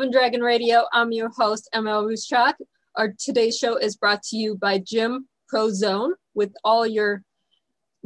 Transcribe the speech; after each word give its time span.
And 0.00 0.12
Dragon 0.12 0.42
Radio. 0.42 0.84
I'm 0.92 1.10
your 1.10 1.28
host, 1.28 1.68
ML 1.74 2.06
Ruscsak. 2.06 2.54
Our 2.94 3.14
today's 3.18 3.58
show 3.58 3.76
is 3.76 3.96
brought 3.96 4.22
to 4.24 4.36
you 4.36 4.54
by 4.54 4.78
Gym 4.78 5.26
Pro 5.48 5.70
Zone 5.70 6.14
with 6.34 6.52
all 6.62 6.86
your 6.86 7.24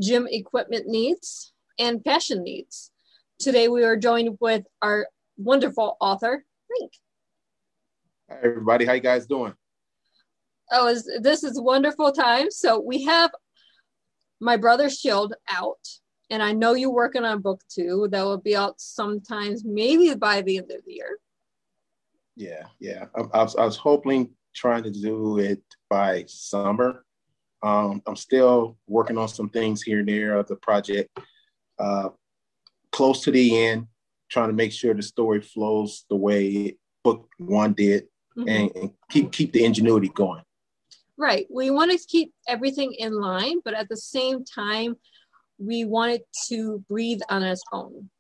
gym 0.01 0.27
equipment 0.31 0.87
needs 0.89 1.53
and 1.79 2.03
fashion 2.03 2.43
needs. 2.43 2.91
Today 3.39 3.69
we 3.69 3.85
are 3.85 3.99
joined 3.99 4.39
with 4.41 4.65
our 4.81 5.07
wonderful 5.37 5.99
author, 6.01 6.47
Link. 6.81 6.93
Hi 8.31 8.39
everybody, 8.43 8.87
how 8.87 8.95
you 8.95 9.01
guys 9.01 9.27
doing? 9.27 9.53
Oh, 10.71 10.89
is, 10.89 11.07
this 11.21 11.45
is 11.45 11.61
wonderful 11.61 12.11
time. 12.11 12.51
So 12.51 12.81
we 12.81 13.05
have 13.05 13.33
my 14.41 14.57
brother's 14.57 14.99
shield 14.99 15.35
out 15.51 15.87
and 16.31 16.43
I 16.43 16.53
know 16.53 16.73
you're 16.73 16.91
working 16.91 17.25
on 17.25 17.43
book 17.43 17.61
two 17.69 18.09
that 18.13 18.25
will 18.25 18.39
be 18.39 18.57
out 18.57 18.81
sometimes, 18.81 19.63
maybe 19.63 20.15
by 20.15 20.41
the 20.41 20.57
end 20.57 20.71
of 20.71 20.83
the 20.87 20.95
year. 20.95 21.19
Yeah, 22.37 22.65
yeah. 22.81 23.07
I, 23.15 23.21
I, 23.21 23.43
was, 23.43 23.57
I 23.57 23.65
was 23.65 23.77
hoping 23.77 24.31
trying 24.55 24.83
to 24.84 24.91
do 24.91 25.39
it 25.39 25.62
by 25.89 26.25
summer. 26.27 27.05
Um, 27.62 28.03
I'm 28.06 28.17
still 28.17 28.77
working 28.87 29.19
on 29.19 29.29
some 29.29 29.48
things 29.48 29.83
here 29.83 30.01
and 30.01 30.09
there 30.09 30.37
of 30.37 30.48
the 30.48 30.56
project. 30.56 31.17
Uh, 31.79 32.11
close 32.91 33.23
to 33.25 33.31
the 33.31 33.65
end, 33.65 33.87
trying 34.31 34.48
to 34.48 34.55
make 34.55 34.73
sure 34.73 34.95
the 34.95 35.03
story 35.03 35.41
flows 35.41 36.05
the 36.09 36.17
way 36.17 36.77
book 37.05 37.29
one 37.39 37.73
did, 37.73 38.05
mm-hmm. 38.37 38.49
and, 38.49 38.77
and 38.77 38.91
keep 39.11 39.33
keep 39.33 39.53
the 39.53 39.65
ingenuity 39.65 40.09
going. 40.09 40.43
Right. 41.17 41.47
We 41.51 41.71
want 41.71 41.93
to 41.93 42.06
keep 42.09 42.33
everything 42.49 42.95
in 42.99 43.21
line, 43.21 43.61
but 43.65 43.75
at 43.75 43.89
the 43.89 43.97
same 43.97 44.45
time, 44.45 44.97
we 45.59 45.84
wanted 45.84 46.23
to 46.49 46.84
breathe 46.89 47.21
on 47.28 47.43
its 47.43 47.62
own, 47.73 48.11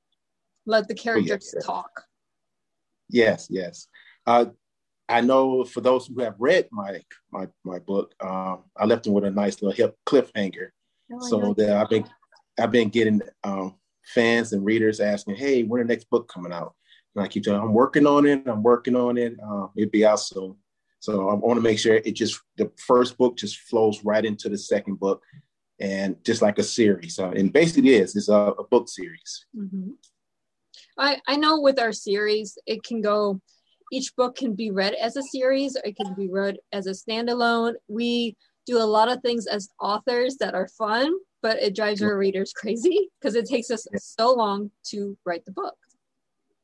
let 0.66 0.86
the 0.86 0.94
characters 0.94 1.52
oh, 1.54 1.58
yes, 1.58 1.66
talk. 1.66 2.04
Yes, 3.08 3.48
yes. 3.50 3.88
Uh, 4.26 4.46
I 5.08 5.20
know 5.20 5.64
for 5.64 5.80
those 5.80 6.06
who 6.06 6.20
have 6.22 6.36
read 6.38 6.68
my 6.70 7.00
my 7.30 7.48
my 7.64 7.78
book, 7.78 8.14
um, 8.20 8.64
I 8.76 8.86
left 8.86 9.04
them 9.04 9.12
with 9.12 9.24
a 9.24 9.30
nice 9.30 9.60
little 9.60 9.76
hip 9.76 9.96
cliffhanger, 10.06 10.68
oh, 11.12 11.28
so 11.28 11.54
that 11.54 11.76
I've 11.76 11.90
been 11.90 12.08
I've 12.58 12.70
been 12.70 12.88
getting 12.88 13.20
um, 13.44 13.76
fans 14.04 14.52
and 14.52 14.64
readers 14.64 15.00
asking, 15.00 15.36
"Hey, 15.36 15.64
when 15.64 15.80
the 15.80 15.88
next 15.88 16.08
book 16.08 16.28
coming 16.28 16.52
out?" 16.52 16.74
And 17.14 17.24
I 17.24 17.28
keep 17.28 17.42
telling, 17.42 17.60
"I'm 17.60 17.74
working 17.74 18.06
on 18.06 18.26
it. 18.26 18.46
I'm 18.46 18.62
working 18.62 18.96
on 18.96 19.18
it. 19.18 19.34
Uh, 19.44 19.66
it'll 19.76 19.90
be 19.90 20.06
out 20.06 20.20
soon." 20.20 20.56
So 21.00 21.28
I 21.28 21.34
want 21.34 21.58
to 21.58 21.62
make 21.62 21.78
sure 21.78 21.96
it 21.96 22.12
just 22.12 22.40
the 22.56 22.70
first 22.78 23.18
book 23.18 23.36
just 23.36 23.58
flows 23.58 24.04
right 24.04 24.24
into 24.24 24.48
the 24.48 24.58
second 24.58 25.00
book, 25.00 25.22
and 25.80 26.16
just 26.24 26.42
like 26.42 26.58
a 26.58 26.62
series. 26.62 27.18
Uh, 27.18 27.30
and 27.30 27.52
basically, 27.52 27.94
it 27.94 28.02
is 28.02 28.16
it's 28.16 28.28
a, 28.28 28.54
a 28.58 28.64
book 28.64 28.88
series. 28.88 29.46
Mm-hmm. 29.56 29.90
I 30.96 31.20
I 31.26 31.36
know 31.36 31.60
with 31.60 31.78
our 31.80 31.92
series, 31.92 32.56
it 32.66 32.82
can 32.82 33.02
go. 33.02 33.40
Each 33.92 34.16
book 34.16 34.36
can 34.36 34.54
be 34.54 34.70
read 34.70 34.94
as 34.94 35.16
a 35.16 35.22
series, 35.22 35.76
or 35.76 35.82
it 35.84 35.96
can 35.96 36.14
be 36.14 36.28
read 36.28 36.56
as 36.72 36.86
a 36.86 36.92
standalone. 36.92 37.74
We 37.88 38.36
do 38.66 38.78
a 38.78 38.88
lot 38.96 39.12
of 39.12 39.20
things 39.20 39.46
as 39.46 39.68
authors 39.78 40.36
that 40.38 40.54
are 40.54 40.66
fun, 40.66 41.12
but 41.42 41.58
it 41.62 41.76
drives 41.76 42.02
our 42.02 42.16
readers 42.16 42.54
crazy 42.54 43.10
because 43.20 43.34
it 43.34 43.44
takes 43.44 43.70
us 43.70 43.86
so 43.98 44.32
long 44.32 44.70
to 44.86 45.18
write 45.26 45.44
the 45.44 45.52
book. 45.52 45.76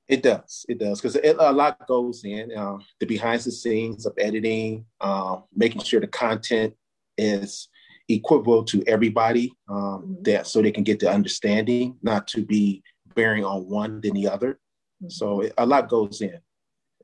It 0.09 0.23
does. 0.23 0.65
It 0.71 0.79
does 0.79 1.03
because 1.03 1.17
a 1.17 1.53
lot 1.53 1.87
goes 1.87 2.25
in 2.25 2.51
uh, 2.57 2.79
the 2.99 3.05
behind 3.05 3.43
the 3.43 3.53
scenes 3.53 4.07
of 4.07 4.15
editing, 4.19 4.87
uh, 5.03 5.41
making 5.55 5.83
sure 5.83 6.01
the 6.01 6.07
content 6.07 6.73
is 7.19 7.69
equivalent 8.09 8.69
to 8.69 8.83
everybody 8.87 9.53
um, 9.69 9.77
mm-hmm. 9.77 10.23
that 10.23 10.47
so 10.47 10.63
they 10.63 10.73
can 10.73 10.85
get 10.85 10.99
the 10.99 11.11
understanding, 11.11 11.99
not 12.03 12.27
to 12.29 12.43
be 12.43 12.83
bearing 13.15 13.45
on 13.45 13.69
one 13.69 14.01
than 14.01 14.15
the 14.15 14.29
other. 14.29 14.55
Mm-hmm. 15.03 15.11
So 15.11 15.43
it, 15.43 15.53
a 15.59 15.67
lot 15.67 15.91
goes 15.91 16.23
in, 16.23 16.39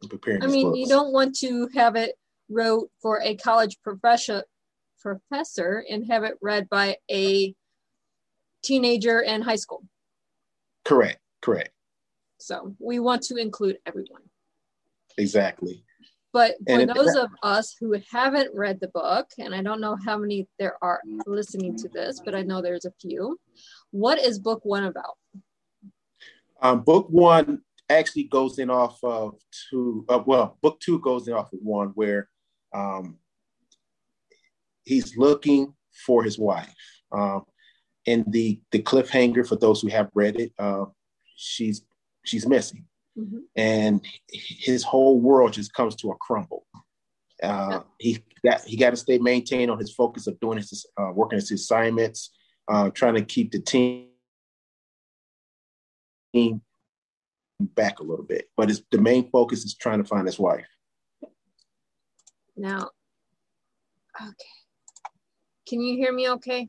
in 0.05 0.09
preparing. 0.09 0.43
I 0.43 0.47
mean, 0.47 0.69
books. 0.69 0.79
you 0.79 0.87
don't 0.87 1.13
want 1.13 1.37
to 1.39 1.69
have 1.75 1.97
it 1.97 2.15
wrote 2.49 2.91
for 3.01 3.21
a 3.23 3.37
college 3.37 3.79
professor 3.83 4.45
professor 5.01 5.85
and 5.91 6.07
have 6.07 6.25
it 6.25 6.39
read 6.41 6.69
by 6.71 6.97
a 7.11 7.55
teenager 8.63 9.21
in 9.21 9.43
high 9.43 9.57
school. 9.57 9.85
Correct. 10.85 11.21
Correct. 11.43 11.71
So 12.39 12.75
we 12.79 12.99
want 12.99 13.23
to 13.25 13.37
include 13.37 13.79
everyone. 13.87 14.23
Exactly. 15.19 15.85
But 16.33 16.57
for 16.67 16.81
and 16.81 16.91
those 16.91 17.15
of 17.15 17.31
us 17.43 17.77
who 17.79 17.97
haven't 18.11 18.53
read 18.55 18.81
the 18.81 18.89
book, 18.89 19.29
and 19.39 19.55
I 19.55 19.63
don't 19.63 19.81
know 19.81 19.97
how 20.05 20.19
many 20.19 20.49
there 20.59 20.77
are 20.83 21.01
listening 21.27 21.77
to 21.77 21.89
this, 21.89 22.21
but 22.25 22.35
I 22.35 22.43
know 22.43 22.61
there's 22.61 22.87
a 22.87 22.93
few. 23.01 23.39
What 23.93 24.19
is 24.19 24.41
book 24.41 24.65
one 24.65 24.85
about? 24.85 25.17
Um, 26.61 26.81
book 26.81 27.07
one 27.09 27.63
actually 27.89 28.25
goes 28.25 28.59
in 28.59 28.71
off 28.71 28.99
of 29.03 29.35
two. 29.71 30.05
Uh, 30.09 30.23
well, 30.27 30.59
book 30.63 30.81
two 30.81 30.99
goes 31.01 31.29
in 31.29 31.35
off 31.35 31.53
of 31.53 31.59
one 31.63 31.89
where 31.95 32.29
um, 32.75 33.19
he's 34.85 35.17
looking 35.17 35.75
for 36.07 36.23
his 36.23 36.39
wife. 36.39 36.75
Um, 37.13 37.45
and 38.07 38.25
the 38.33 38.61
the 38.71 38.83
cliffhanger 38.83 39.47
for 39.47 39.57
those 39.57 39.81
who 39.81 39.89
have 39.89 40.11
read 40.15 40.39
it, 40.39 40.53
uh, 40.59 40.85
she's 41.37 41.83
she's 42.25 42.47
missing. 42.47 42.85
Mm-hmm. 43.19 43.39
And 43.57 44.05
his 44.31 44.83
whole 44.83 45.21
world 45.21 45.53
just 45.53 45.73
comes 45.73 45.95
to 45.97 46.11
a 46.11 46.17
crumble. 46.17 46.67
Uh, 47.43 47.81
he 47.99 48.23
got 48.45 48.63
he 48.65 48.77
got 48.77 48.91
to 48.91 48.97
stay 48.97 49.19
maintained 49.19 49.71
on 49.71 49.79
his 49.79 49.95
focus 49.95 50.27
of 50.27 50.39
doing 50.41 50.59
his 50.59 50.87
uh, 50.99 51.13
working 51.15 51.39
his 51.39 51.51
assignments, 51.51 52.31
uh, 52.69 52.91
trying 52.91 53.15
to 53.15 53.25
keep 53.25 53.53
the 53.53 53.61
team 53.61 54.09
back 57.61 58.01
a 58.01 58.03
little 58.03 58.25
bit. 58.25 58.51
But 58.57 58.71
it's, 58.71 58.83
the 58.91 59.01
main 59.01 59.31
focus 59.31 59.65
is 59.65 59.75
trying 59.75 59.99
to 59.99 60.09
find 60.09 60.27
his 60.27 60.39
wife. 60.39 60.67
Now, 62.57 62.91
okay, 64.21 64.51
can 65.69 65.81
you 65.81 65.97
hear 65.97 66.13
me? 66.13 66.31
Okay. 66.31 66.69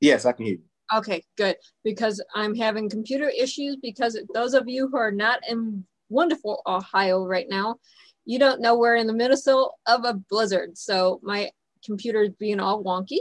Yes, 0.00 0.24
I 0.26 0.32
can 0.32 0.46
hear 0.46 0.54
you. 0.56 0.62
Okay, 0.92 1.22
good. 1.36 1.56
Because 1.82 2.22
I'm 2.34 2.54
having 2.54 2.90
computer 2.90 3.28
issues 3.28 3.76
because 3.80 4.18
those 4.34 4.54
of 4.54 4.64
you 4.68 4.88
who 4.88 4.96
are 4.96 5.12
not 5.12 5.40
in 5.48 5.84
wonderful 6.08 6.62
Ohio 6.66 7.24
right 7.24 7.46
now, 7.48 7.76
you 8.24 8.38
don't 8.38 8.60
know 8.60 8.76
we're 8.76 8.96
in 8.96 9.06
the 9.06 9.12
middle 9.12 9.76
of 9.86 10.04
a 10.04 10.14
blizzard. 10.14 10.76
So 10.76 11.20
my 11.22 11.50
computer 11.84 12.22
is 12.22 12.30
being 12.38 12.60
all 12.60 12.82
wonky. 12.82 13.18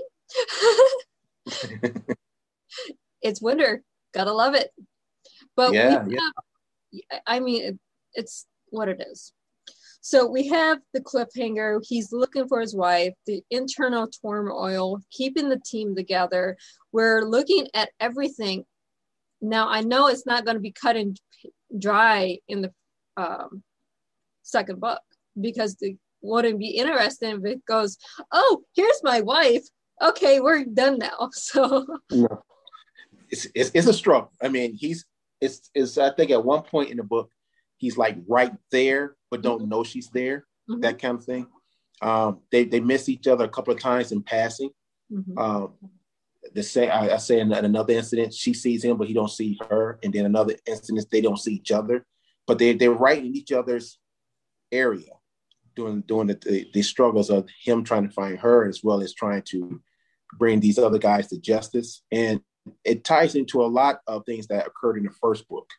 it's 3.22 3.42
winter. 3.42 3.84
Gotta 4.14 4.34
love 4.34 4.56
it. 4.56 4.72
But 5.56 5.74
yeah, 5.74 6.06
yeah. 6.08 6.30
I 7.28 7.40
mean, 7.40 7.80
it's 8.14 8.46
what 8.70 8.90
it 8.90 9.02
is. 9.12 9.34
So 10.02 10.28
we 10.28 10.48
have 10.50 10.80
the 10.94 11.00
cliffhanger. 11.00 11.80
He's 11.88 12.12
looking 12.12 12.48
for 12.50 12.60
his 12.60 12.76
wife, 12.76 13.14
the 13.26 13.42
internal 13.50 14.08
turmoil, 14.08 15.00
keeping 15.12 15.48
the 15.48 15.62
team 15.66 15.96
together. 15.96 16.58
We're 16.92 17.22
looking 17.22 17.68
at 17.74 17.90
everything. 18.02 18.66
Now, 19.42 19.70
I 19.70 19.80
know 19.80 20.08
it's 20.08 20.26
not 20.26 20.44
going 20.44 20.56
to 20.56 20.62
be 20.62 20.74
cut 20.74 20.98
and 20.98 21.18
dry 21.80 22.40
in 22.50 22.64
the 22.64 22.74
um, 23.16 23.64
second 24.42 24.82
book 24.82 25.02
because 25.40 25.78
it 25.80 25.98
wouldn't 26.22 26.60
be 26.60 26.72
interesting 26.72 27.38
if 27.38 27.46
it 27.46 27.66
goes, 27.66 27.98
oh, 28.34 28.64
here's 28.76 29.00
my 29.04 29.22
wife. 29.22 29.64
Okay, 30.02 30.42
we're 30.42 30.66
done 30.66 30.98
now. 30.98 31.30
So, 31.34 31.86
no. 32.12 32.44
it's, 33.30 33.48
it's, 33.56 33.72
it's 33.74 33.88
a 33.88 33.94
struggle. 33.94 34.34
I 34.42 34.50
mean, 34.50 34.74
he's, 34.74 35.06
it's, 35.44 35.70
it's, 35.74 35.98
I 35.98 36.12
think 36.12 36.32
at 36.32 36.44
one 36.44 36.64
point 36.64 36.90
in 36.90 36.98
the 36.98 37.04
book, 37.04 37.30
he's 37.78 37.98
like 37.98 38.18
right 38.28 38.54
there, 38.72 39.16
but 39.30 39.42
don't 39.42 39.62
mm-hmm. 39.62 39.70
know 39.70 39.84
she's 39.84 40.10
there, 40.10 40.46
mm-hmm. 40.70 40.82
that 40.82 41.00
kind 41.00 41.18
of 41.18 41.24
thing. 41.24 41.48
Um, 42.02 42.40
they, 42.52 42.66
they 42.66 42.80
miss 42.80 43.10
each 43.10 43.28
other 43.28 43.46
a 43.46 43.50
couple 43.50 43.74
of 43.74 43.80
times 43.80 44.12
in 44.12 44.24
passing. 44.24 44.72
Mm-hmm. 45.12 45.38
Um, 45.38 45.74
the 46.54 46.64
say 46.64 46.90
I, 46.90 47.16
I 47.16 47.18
say 47.18 47.40
in 47.40 47.52
another 47.52 47.94
incident, 47.94 48.34
she 48.34 48.54
sees 48.54 48.84
him, 48.84 48.98
but 48.98 49.08
he 49.08 49.14
don't 49.14 49.32
see 49.32 49.60
her. 49.70 50.00
And 50.04 50.14
then 50.14 50.26
another 50.26 50.56
incident, 50.66 51.08
they 51.12 51.22
don't 51.22 51.40
see 51.40 51.54
each 51.54 51.72
other, 51.72 52.06
but 52.48 52.60
they 52.60 52.74
they're 52.74 52.92
right 52.92 53.24
in 53.24 53.36
each 53.36 53.52
other's 53.52 53.98
area, 54.72 55.12
doing 55.76 56.02
doing 56.02 56.28
the, 56.28 56.36
the, 56.36 56.68
the 56.74 56.82
struggles 56.82 57.30
of 57.30 57.48
him 57.64 57.84
trying 57.84 58.08
to 58.08 58.14
find 58.14 58.40
her 58.40 58.68
as 58.68 58.82
well 58.84 59.02
as 59.02 59.14
trying 59.14 59.44
to 59.44 59.82
bring 60.38 60.60
these 60.60 60.80
other 60.80 61.00
guys 61.00 61.28
to 61.28 61.40
justice. 61.40 62.04
And 62.12 62.42
it 62.84 63.04
ties 63.04 63.36
into 63.36 63.64
a 63.64 63.68
lot 63.68 64.00
of 64.08 64.26
things 64.26 64.48
that 64.48 64.68
occurred 64.68 64.98
in 64.98 65.04
the 65.04 65.12
first 65.22 65.48
book. 65.48 65.70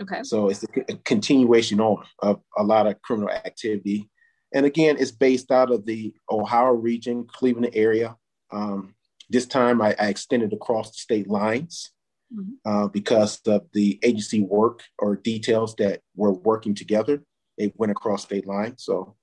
Okay. 0.00 0.22
So 0.22 0.48
it's 0.48 0.64
a, 0.64 0.94
continuation 1.04 1.80
on 1.80 2.04
of 2.20 2.40
a 2.56 2.62
lot 2.62 2.86
of 2.86 3.00
criminal 3.02 3.30
activity. 3.30 4.08
And 4.54 4.64
again, 4.64 4.96
it's 4.98 5.10
based 5.10 5.50
out 5.50 5.70
of 5.70 5.84
the 5.84 6.14
Ohio 6.30 6.70
region, 6.70 7.26
Cleveland 7.30 7.70
area. 7.74 8.16
Um, 8.50 8.94
this 9.28 9.46
time 9.46 9.82
I, 9.82 9.94
I, 9.98 10.08
extended 10.08 10.52
across 10.54 10.90
the 10.92 10.98
state 10.98 11.28
lines 11.28 11.90
mm-hmm. 12.34 12.52
uh, 12.64 12.88
because 12.88 13.40
of 13.46 13.66
the 13.74 13.98
agency 14.02 14.40
work 14.40 14.82
or 14.98 15.16
details 15.16 15.74
that 15.76 16.00
were 16.16 16.32
working 16.32 16.74
together. 16.74 17.22
It 17.58 17.74
went 17.76 17.92
across 17.92 18.22
state 18.22 18.46
lines. 18.46 18.84
So 18.84 19.16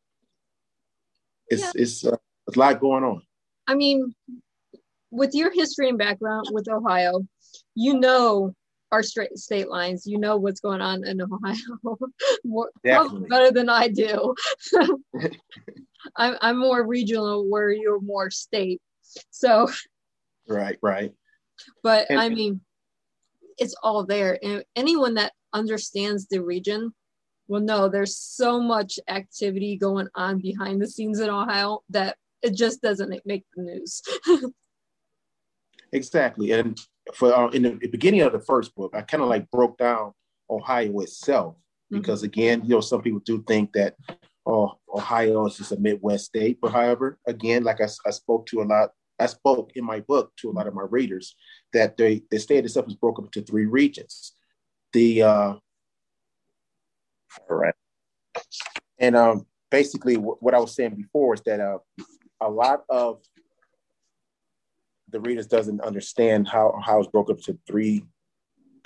it's, 1.48 1.64
yeah. 1.64 1.72
it's 1.76 2.06
uh, 2.06 2.18
a 2.54 2.60
lot 2.60 2.80
going 2.80 3.04
on. 3.04 3.24
I 3.68 3.74
mean, 3.74 4.14
with 5.16 5.34
your 5.34 5.52
history 5.52 5.90
and 5.90 5.98
background 5.98 6.48
with 6.52 6.68
Ohio, 6.68 7.26
you 7.74 8.00
know 8.00 8.54
our 8.92 9.02
straight 9.02 9.38
state 9.38 9.70
lines. 9.70 10.06
You 10.06 10.20
know 10.20 10.38
what's 10.38 10.60
going 10.60 10.82
on 10.82 11.06
in 11.06 11.22
Ohio 11.22 11.98
more, 12.44 12.70
better 12.84 13.52
than 13.52 13.70
I 13.70 13.88
do. 13.88 14.36
I'm, 16.16 16.36
I'm 16.42 16.60
more 16.60 16.86
regional 16.86 17.50
where 17.50 17.72
you're 17.72 18.00
more 18.00 18.30
state. 18.30 18.82
So, 19.32 19.70
right, 20.48 20.78
right. 20.82 21.14
But 21.84 22.08
and, 22.10 22.20
I 22.20 22.30
mean, 22.30 22.62
it's 23.58 23.76
all 23.82 24.06
there. 24.06 24.38
And 24.44 24.64
anyone 24.76 25.16
that 25.16 25.34
understands 25.54 26.28
the 26.28 26.44
region 26.44 26.94
will 27.48 27.62
know 27.62 27.88
there's 27.88 28.18
so 28.18 28.60
much 28.60 29.00
activity 29.08 29.78
going 29.78 30.08
on 30.16 30.40
behind 30.40 30.82
the 30.82 30.88
scenes 30.88 31.20
in 31.20 31.30
Ohio 31.30 31.82
that 31.90 32.18
it 32.42 32.54
just 32.54 32.82
doesn't 32.82 33.22
make 33.26 33.46
the 33.56 33.64
news. 33.64 34.02
exactly. 35.92 36.52
And 36.52 36.80
for 37.14 37.34
uh, 37.34 37.50
in 37.50 37.64
the 37.64 37.88
beginning 37.88 38.22
of 38.22 38.34
the 38.34 38.40
first 38.40 38.76
book, 38.76 38.94
I 38.96 39.02
kind 39.02 39.24
of 39.24 39.30
like 39.30 39.50
broke 39.52 39.78
down 39.78 40.14
Ohio 40.50 41.00
itself 41.00 41.56
mm-hmm. 41.56 42.00
because 42.00 42.20
mm-hmm. 42.20 42.26
again, 42.26 42.62
you 42.64 42.70
know, 42.70 42.82
some 42.82 43.02
people 43.02 43.22
do 43.26 43.44
think 43.48 43.74
that 43.74 43.96
oh, 44.46 44.74
Ohio 44.94 45.46
is 45.48 45.58
just 45.58 45.72
a 45.72 45.80
Midwest 45.80 46.26
state. 46.26 46.60
But 46.62 46.72
however, 46.72 47.18
again, 47.28 47.64
like 47.64 47.82
I, 47.82 47.88
I 48.06 48.12
spoke 48.12 48.46
to 48.48 48.62
a 48.62 48.64
lot, 48.64 48.92
I 49.20 49.26
spoke 49.28 49.72
in 49.76 49.86
my 49.86 50.02
book 50.02 50.32
to 50.38 50.50
a 50.50 50.54
lot 50.54 50.68
of 50.68 50.74
my 50.74 50.86
readers 50.90 51.36
that 51.74 51.98
they, 51.98 52.24
the 52.30 52.40
state 52.40 52.66
itself 52.66 52.88
is 52.88 52.96
broken 52.96 53.26
into 53.26 53.42
three 53.42 53.66
regions. 53.66 54.34
The 54.94 55.24
uh, 55.24 55.54
all 57.50 57.58
right, 57.58 57.74
and 58.98 59.16
um, 59.16 59.46
basically 59.70 60.16
w- 60.16 60.38
what 60.40 60.54
I 60.54 60.60
was 60.60 60.74
saying 60.74 60.96
before 60.96 61.34
is 61.34 61.42
that 61.46 61.60
uh, 61.60 61.80
a 62.40 62.50
lot 62.50 62.84
of 62.90 63.22
the 65.16 65.22
readers 65.22 65.48
doesn't 65.48 65.80
understand 65.80 66.46
how 66.46 66.78
how 66.84 67.00
it's 67.00 67.08
broken 67.08 67.38
up 67.38 67.42
to 67.44 67.58
three 67.66 68.04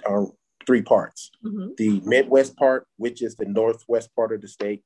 uh, 0.08 0.26
three 0.68 0.84
parts. 0.84 1.32
Mm-hmm. 1.44 1.70
The 1.76 2.02
Midwest 2.06 2.56
part, 2.56 2.86
which 2.98 3.24
is 3.24 3.36
the 3.36 3.46
northwest 3.46 4.16
part 4.16 4.32
of 4.32 4.42
the 4.42 4.48
state, 4.48 4.84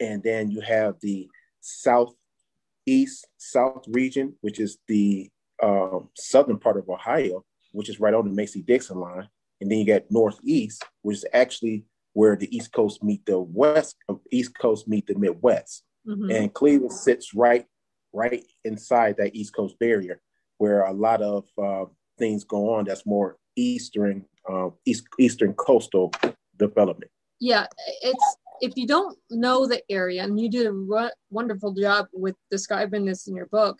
and 0.00 0.22
then 0.22 0.50
you 0.50 0.62
have 0.62 0.94
the 1.02 1.28
southeast 1.60 3.26
south 3.36 3.84
region, 3.88 4.34
which 4.40 4.58
is 4.58 4.78
the 4.88 5.28
um, 5.62 6.08
southern 6.16 6.58
part 6.58 6.78
of 6.78 6.88
Ohio, 6.88 7.44
which 7.72 7.90
is 7.90 8.00
right 8.00 8.14
on 8.14 8.24
the 8.24 8.32
Mason-Dixon 8.32 8.98
line, 8.98 9.28
and 9.60 9.70
then 9.70 9.80
you 9.80 9.84
get 9.84 10.10
northeast, 10.10 10.82
which 11.02 11.18
is 11.18 11.26
actually 11.34 11.84
where 12.14 12.34
the 12.34 12.48
East 12.56 12.72
Coast 12.72 13.04
meet 13.04 13.26
the 13.26 13.38
West, 13.38 13.94
East 14.32 14.58
Coast 14.58 14.88
meet 14.88 15.06
the 15.06 15.18
Midwest, 15.18 15.84
mm-hmm. 16.08 16.30
and 16.30 16.54
Cleveland 16.54 16.94
sits 16.94 17.34
right 17.34 17.66
right 18.14 18.42
inside 18.64 19.18
that 19.18 19.36
East 19.36 19.54
Coast 19.54 19.78
barrier 19.78 20.18
where 20.60 20.82
a 20.82 20.92
lot 20.92 21.22
of 21.22 21.46
uh, 21.62 21.86
things 22.18 22.44
go 22.44 22.74
on 22.74 22.84
that's 22.84 23.06
more 23.06 23.36
eastern 23.56 24.24
uh, 24.48 24.68
east 24.84 25.04
eastern 25.18 25.54
coastal 25.54 26.12
development 26.58 27.10
yeah 27.40 27.66
it's 28.02 28.36
if 28.60 28.72
you 28.76 28.86
don't 28.86 29.16
know 29.30 29.66
the 29.66 29.82
area 29.90 30.22
and 30.22 30.38
you 30.38 30.50
did 30.50 30.66
a 30.66 31.10
wonderful 31.30 31.72
job 31.72 32.06
with 32.12 32.36
describing 32.50 33.06
this 33.06 33.26
in 33.26 33.34
your 33.34 33.46
book 33.46 33.78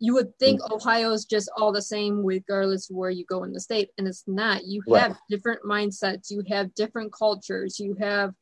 you 0.00 0.14
would 0.14 0.36
think 0.38 0.60
mm-hmm. 0.62 0.72
ohio 0.72 1.12
is 1.12 1.26
just 1.26 1.50
all 1.58 1.72
the 1.72 1.82
same 1.82 2.24
regardless 2.24 2.88
of 2.88 2.96
where 2.96 3.10
you 3.10 3.24
go 3.28 3.44
in 3.44 3.52
the 3.52 3.60
state 3.60 3.90
and 3.98 4.08
it's 4.08 4.24
not 4.26 4.64
you 4.64 4.82
have 4.94 5.10
right. 5.10 5.20
different 5.28 5.60
mindsets 5.62 6.30
you 6.30 6.42
have 6.48 6.74
different 6.74 7.12
cultures 7.12 7.78
you 7.78 7.94
have 8.00 8.32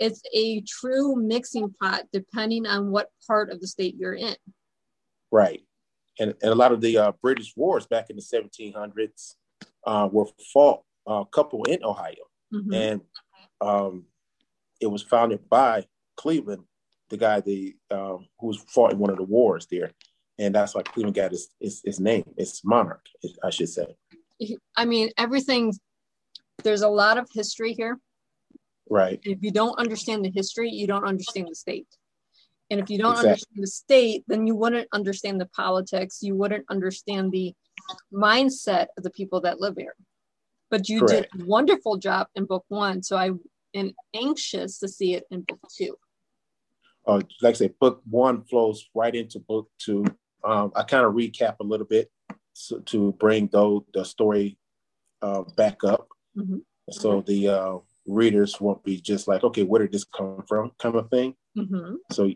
it's 0.00 0.22
a 0.34 0.60
true 0.62 1.14
mixing 1.14 1.72
pot 1.80 2.02
depending 2.12 2.66
on 2.66 2.90
what 2.90 3.08
part 3.28 3.50
of 3.50 3.60
the 3.60 3.66
state 3.68 3.94
you're 3.96 4.14
in 4.14 4.34
right 5.30 5.60
and, 6.18 6.34
and 6.42 6.52
a 6.52 6.54
lot 6.54 6.72
of 6.72 6.80
the 6.80 6.96
uh, 6.98 7.12
British 7.22 7.54
wars 7.56 7.86
back 7.86 8.10
in 8.10 8.16
the 8.16 8.22
1700s 8.22 9.34
uh, 9.86 10.08
were 10.10 10.26
fought 10.52 10.82
a 11.06 11.10
uh, 11.10 11.24
couple 11.24 11.64
in 11.64 11.82
Ohio, 11.84 12.14
mm-hmm. 12.54 12.72
and 12.72 13.00
um, 13.60 14.04
it 14.80 14.86
was 14.86 15.02
founded 15.02 15.48
by 15.48 15.84
Cleveland, 16.16 16.64
the 17.10 17.16
guy 17.16 17.40
the 17.40 17.74
um, 17.90 18.26
who 18.38 18.48
was 18.48 18.58
fought 18.68 18.92
in 18.92 18.98
one 18.98 19.10
of 19.10 19.16
the 19.16 19.24
wars 19.24 19.66
there, 19.70 19.90
and 20.38 20.54
that's 20.54 20.74
why 20.74 20.82
Cleveland 20.82 21.16
got 21.16 21.32
his, 21.32 21.48
his, 21.60 21.80
his 21.84 21.98
name. 21.98 22.24
It's 22.36 22.64
monarch, 22.64 23.04
I 23.42 23.50
should 23.50 23.68
say. 23.68 23.96
I 24.76 24.84
mean, 24.84 25.10
everything. 25.18 25.72
There's 26.62 26.82
a 26.82 26.88
lot 26.88 27.18
of 27.18 27.28
history 27.32 27.72
here. 27.72 27.98
Right. 28.88 29.18
If 29.24 29.38
you 29.42 29.50
don't 29.50 29.76
understand 29.78 30.24
the 30.24 30.30
history, 30.30 30.70
you 30.70 30.86
don't 30.86 31.04
understand 31.04 31.48
the 31.50 31.54
state. 31.54 31.88
And 32.72 32.80
if 32.80 32.88
you 32.88 32.96
don't 32.96 33.10
exactly. 33.10 33.28
understand 33.28 33.62
the 33.62 33.66
state, 33.66 34.24
then 34.28 34.46
you 34.46 34.54
wouldn't 34.54 34.88
understand 34.94 35.38
the 35.38 35.46
politics. 35.54 36.20
You 36.22 36.34
wouldn't 36.34 36.64
understand 36.70 37.30
the 37.30 37.54
mindset 38.10 38.86
of 38.96 39.04
the 39.04 39.10
people 39.10 39.42
that 39.42 39.60
live 39.60 39.74
here. 39.76 39.94
But 40.70 40.88
you 40.88 41.00
Correct. 41.00 41.32
did 41.32 41.42
a 41.42 41.44
wonderful 41.44 41.98
job 41.98 42.28
in 42.34 42.46
book 42.46 42.64
one. 42.68 43.02
So 43.02 43.18
I 43.18 43.32
am 43.74 43.92
anxious 44.14 44.78
to 44.78 44.88
see 44.88 45.12
it 45.12 45.24
in 45.30 45.42
book 45.42 45.60
two. 45.76 45.96
Uh, 47.06 47.20
like 47.42 47.56
I 47.56 47.58
say, 47.58 47.74
book 47.78 48.00
one 48.08 48.42
flows 48.44 48.88
right 48.94 49.14
into 49.14 49.38
book 49.38 49.68
two. 49.78 50.06
Um, 50.42 50.72
I 50.74 50.84
kind 50.84 51.04
of 51.04 51.12
recap 51.12 51.56
a 51.60 51.64
little 51.64 51.86
bit 51.86 52.10
so, 52.54 52.78
to 52.78 53.12
bring 53.12 53.50
though 53.52 53.84
the 53.92 54.02
story 54.06 54.56
uh, 55.20 55.42
back 55.58 55.84
up. 55.84 56.08
Mm-hmm. 56.38 56.60
So 56.90 57.20
the 57.20 57.48
uh, 57.48 57.78
readers 58.06 58.62
won't 58.62 58.82
be 58.82 58.98
just 58.98 59.28
like, 59.28 59.44
okay, 59.44 59.62
where 59.62 59.82
did 59.82 59.92
this 59.92 60.04
come 60.04 60.42
from, 60.48 60.72
kind 60.78 60.94
of 60.94 61.10
thing. 61.10 61.34
Mm-hmm. 61.56 61.96
So 62.10 62.30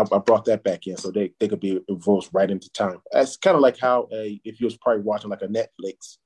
I, 0.00 0.16
I, 0.16 0.18
brought 0.18 0.44
that 0.46 0.64
back 0.64 0.86
in 0.86 0.96
so 0.96 1.10
they, 1.10 1.32
they 1.38 1.48
could 1.48 1.60
be 1.60 1.80
involved 1.88 2.30
right 2.32 2.50
into 2.50 2.70
time. 2.70 2.98
It's 3.12 3.36
kind 3.36 3.54
of 3.54 3.60
like 3.60 3.78
how 3.78 4.08
a, 4.12 4.40
if 4.44 4.60
you 4.60 4.66
was 4.66 4.76
probably 4.76 5.02
watching 5.02 5.30
like 5.30 5.42
a 5.42 5.48
Netflix 5.48 6.16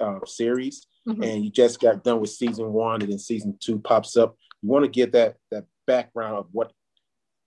uh, 0.00 0.24
series 0.26 0.86
mm-hmm. 1.08 1.22
and 1.22 1.44
you 1.44 1.50
just 1.50 1.80
got 1.80 2.04
done 2.04 2.20
with 2.20 2.30
season 2.30 2.72
one 2.72 3.02
and 3.02 3.10
then 3.10 3.18
season 3.18 3.56
two 3.60 3.78
pops 3.78 4.16
up, 4.16 4.36
you 4.62 4.68
want 4.68 4.84
to 4.84 4.90
get 4.90 5.12
that 5.12 5.36
that 5.50 5.64
background 5.86 6.36
of 6.36 6.46
what 6.52 6.72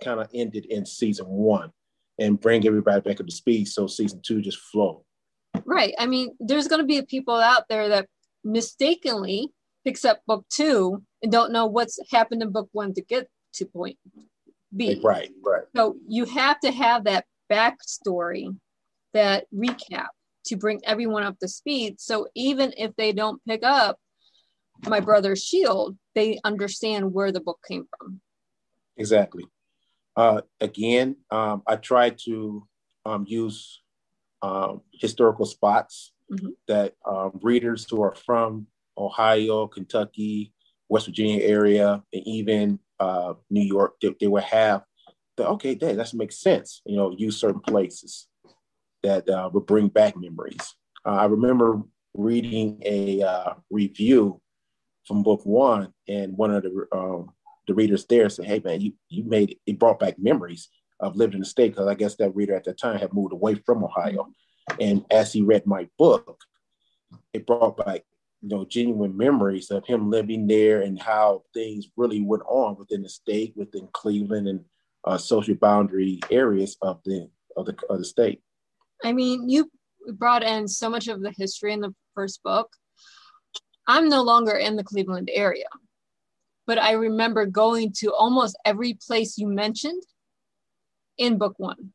kind 0.03 0.19
of 0.19 0.27
ended 0.33 0.65
in 0.65 0.85
season 0.85 1.25
one 1.27 1.71
and 2.19 2.39
bring 2.39 2.65
everybody 2.67 3.01
back 3.01 3.19
up 3.19 3.25
to 3.25 3.33
speed 3.33 3.65
so 3.65 3.87
season 3.87 4.21
two 4.23 4.41
just 4.41 4.59
flow. 4.59 5.05
Right. 5.65 5.93
I 5.99 6.07
mean, 6.07 6.35
there's 6.39 6.67
going 6.67 6.81
to 6.81 6.87
be 6.87 7.01
people 7.03 7.35
out 7.35 7.63
there 7.69 7.89
that 7.89 8.07
mistakenly 8.43 9.49
picks 9.85 10.05
up 10.05 10.21
book 10.25 10.45
two 10.49 11.03
and 11.21 11.31
don't 11.31 11.51
know 11.51 11.65
what's 11.65 11.99
happened 12.11 12.41
in 12.41 12.51
book 12.51 12.69
one 12.71 12.93
to 12.93 13.01
get 13.01 13.27
to 13.53 13.65
point 13.65 13.97
B. 14.75 14.99
Right, 15.03 15.31
right. 15.45 15.63
So 15.75 15.97
you 16.07 16.25
have 16.25 16.59
to 16.61 16.71
have 16.71 17.05
that 17.05 17.25
backstory, 17.51 18.55
that 19.13 19.45
recap 19.53 20.07
to 20.45 20.57
bring 20.57 20.81
everyone 20.85 21.23
up 21.23 21.39
to 21.39 21.47
speed. 21.47 21.99
So 21.99 22.27
even 22.35 22.73
if 22.77 22.95
they 22.95 23.13
don't 23.13 23.41
pick 23.47 23.61
up 23.63 23.97
my 24.87 24.99
brother's 24.99 25.43
shield, 25.43 25.97
they 26.15 26.39
understand 26.43 27.13
where 27.13 27.31
the 27.31 27.39
book 27.39 27.59
came 27.67 27.87
from. 27.97 28.19
Exactly. 28.97 29.45
Uh, 30.15 30.41
again, 30.59 31.15
um, 31.31 31.63
I 31.65 31.77
try 31.77 32.11
to 32.25 32.67
um, 33.05 33.25
use 33.27 33.81
um, 34.41 34.81
historical 34.91 35.45
spots 35.45 36.13
mm-hmm. 36.31 36.49
that 36.67 36.93
um, 37.05 37.39
readers 37.41 37.87
who 37.89 38.03
are 38.03 38.15
from 38.15 38.67
Ohio, 38.97 39.67
Kentucky, 39.67 40.53
West 40.89 41.07
Virginia 41.07 41.43
area, 41.43 42.03
and 42.13 42.27
even 42.27 42.79
uh, 43.03 43.33
New 43.49 43.65
York, 43.75 43.93
they, 44.01 44.15
they 44.19 44.27
would 44.27 44.43
have 44.43 44.83
the 45.37 45.47
okay, 45.49 45.75
that 45.75 45.97
that 45.97 46.13
makes 46.13 46.39
sense. 46.39 46.81
You 46.85 46.95
know, 46.95 47.15
use 47.17 47.39
certain 47.39 47.61
places 47.61 48.27
that 49.01 49.27
uh, 49.29 49.49
would 49.53 49.65
bring 49.65 49.87
back 49.87 50.15
memories. 50.15 50.75
Uh, 51.05 51.17
I 51.23 51.25
remember 51.25 51.81
reading 52.13 52.81
a 52.85 53.21
uh, 53.21 53.53
review 53.69 54.41
from 55.05 55.23
book 55.23 55.41
one, 55.43 55.93
and 56.07 56.37
one 56.37 56.51
of 56.51 56.63
the 56.63 56.87
um, 56.91 57.31
the 57.67 57.73
readers 57.73 58.05
there 58.05 58.29
said, 58.29 58.45
"Hey, 58.45 58.61
man, 58.63 58.81
you 58.81 58.93
you 59.09 59.23
made 59.23 59.57
it, 59.65 59.79
brought 59.79 59.99
back 59.99 60.17
memories 60.17 60.69
of 60.99 61.15
living 61.15 61.35
in 61.35 61.39
the 61.41 61.45
state." 61.45 61.71
Because 61.71 61.87
I 61.87 61.95
guess 61.95 62.15
that 62.17 62.35
reader 62.35 62.55
at 62.55 62.63
the 62.63 62.73
time 62.73 62.99
had 62.99 63.13
moved 63.13 63.33
away 63.33 63.55
from 63.55 63.83
Ohio, 63.83 64.27
and 64.79 65.05
as 65.09 65.33
he 65.33 65.41
read 65.41 65.65
my 65.65 65.87
book, 65.97 66.39
it 67.33 67.47
brought 67.47 67.77
back 67.77 68.03
you 68.43 68.49
know, 68.49 68.65
genuine 68.65 69.15
memories 69.15 69.71
of 69.71 69.85
him 69.85 70.11
living 70.11 70.45
there 70.47 70.81
and 70.81 71.01
how 71.01 71.43
things 71.53 71.87
really 71.95 72.21
went 72.21 72.43
on 72.45 72.75
within 72.75 73.01
the 73.01 73.07
state, 73.07 73.53
within 73.55 73.87
Cleveland 73.93 74.49
and 74.49 74.59
uh, 75.05 75.17
social 75.17 75.55
boundary 75.55 76.19
areas 76.29 76.75
of 76.81 76.99
the 77.05 77.29
of 77.55 77.65
the 77.65 77.75
of 77.89 77.99
the 77.99 78.05
state. 78.05 78.41
I 79.01 79.13
mean, 79.13 79.47
you 79.47 79.71
brought 80.15 80.43
in 80.43 80.67
so 80.67 80.89
much 80.89 81.07
of 81.07 81.21
the 81.21 81.33
history 81.37 81.71
in 81.71 81.79
the 81.79 81.95
first 82.15 82.43
book. 82.43 82.67
I'm 83.87 84.09
no 84.09 84.21
longer 84.21 84.57
in 84.57 84.75
the 84.75 84.83
Cleveland 84.83 85.29
area, 85.33 85.67
but 86.67 86.77
I 86.77 86.93
remember 86.93 87.45
going 87.45 87.93
to 87.99 88.13
almost 88.13 88.57
every 88.65 88.97
place 89.07 89.37
you 89.37 89.47
mentioned 89.47 90.03
in 91.17 91.37
book 91.37 91.53
one. 91.57 91.93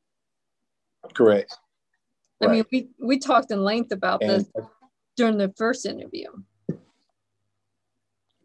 Correct. 1.13 1.55
I 2.43 2.47
right. 2.47 2.53
mean, 2.55 2.65
we 2.73 2.89
we 2.99 3.19
talked 3.19 3.51
in 3.51 3.63
length 3.63 3.93
about 3.93 4.23
and, 4.23 4.31
this 4.31 4.47
during 5.19 5.37
the 5.37 5.53
first 5.59 5.85
interview. 5.85 6.29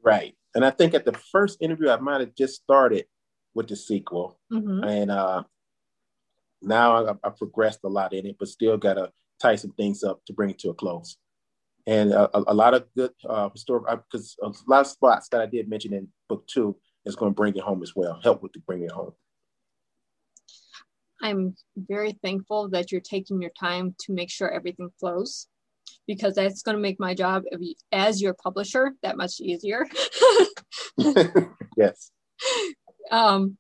Right. 0.04 0.36
And 0.56 0.66
I 0.66 0.72
think 0.72 0.94
at 0.94 1.06
the 1.06 1.14
first 1.14 1.62
interview, 1.62 1.90
I 1.90 1.98
might 1.98 2.20
have 2.20 2.36
just 2.36 2.56
started 2.56 3.06
with 3.54 3.68
the 3.68 3.76
sequel. 3.76 4.40
Mm-hmm. 4.52 4.84
And 4.84 5.12
uh, 5.12 5.44
now 6.62 7.06
I, 7.06 7.12
I 7.24 7.30
progressed 7.30 7.80
a 7.86 7.88
lot 7.88 8.12
in 8.12 8.26
it, 8.26 8.38
but 8.40 8.48
still 8.48 8.78
got 8.78 8.96
to 8.96 9.12
tie 9.42 9.56
some 9.56 9.72
things 9.72 10.04
up 10.04 10.26
to 10.26 10.34
bring 10.34 10.50
it 10.50 10.60
to 10.60 10.72
a 10.72 10.74
close. 10.74 11.16
and 11.86 12.12
a, 12.12 12.30
a 12.50 12.54
lot 12.54 12.74
of 12.74 12.86
good 12.96 13.12
uh, 13.28 13.50
historic 13.50 13.86
because 14.12 14.36
uh, 14.44 14.50
a 14.50 14.70
lot 14.70 14.82
of 14.82 14.88
spots 14.88 15.28
that 15.30 15.42
I 15.42 15.46
did 15.46 15.70
mention 15.70 15.94
in 15.94 16.08
book 16.30 16.48
two 16.48 16.78
is 17.06 17.16
going 17.16 17.32
to 17.32 17.36
bring 17.36 17.56
it 17.56 17.64
home 17.64 17.84
as 17.84 17.94
well. 17.96 18.20
Help 18.24 18.42
with 18.42 18.54
the 18.54 18.60
bring 18.60 18.84
it 18.84 18.92
home. 18.92 19.12
I'm 21.22 21.56
very 21.76 22.18
thankful 22.22 22.70
that 22.70 22.92
you're 22.92 23.02
taking 23.02 23.42
your 23.42 23.52
time 23.58 23.96
to 24.02 24.14
make 24.14 24.30
sure 24.30 24.50
everything 24.50 24.90
flows 25.00 25.48
because 26.08 26.36
that's 26.36 26.62
going 26.62 26.76
to 26.76 26.82
make 26.82 27.00
my 27.00 27.14
job 27.14 27.44
as 27.92 28.22
your 28.22 28.34
publisher 28.34 28.94
that 29.02 29.18
much 29.18 29.40
easier. 29.40 29.86
yes. 31.78 32.12
Um, 33.12 33.58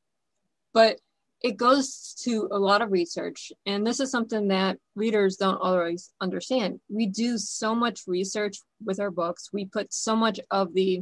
but 0.73 0.99
it 1.41 1.57
goes 1.57 2.15
to 2.23 2.47
a 2.51 2.57
lot 2.57 2.81
of 2.81 2.91
research, 2.91 3.51
and 3.65 3.85
this 3.85 3.99
is 3.99 4.09
something 4.09 4.47
that 4.47 4.77
readers 4.95 5.35
don't 5.35 5.61
always 5.61 6.11
understand. 6.21 6.79
We 6.89 7.05
do 7.05 7.37
so 7.37 7.75
much 7.75 8.01
research 8.07 8.57
with 8.83 8.99
our 8.99 9.11
books, 9.11 9.49
we 9.51 9.65
put 9.65 9.93
so 9.93 10.15
much 10.15 10.39
of 10.51 10.73
the 10.73 11.01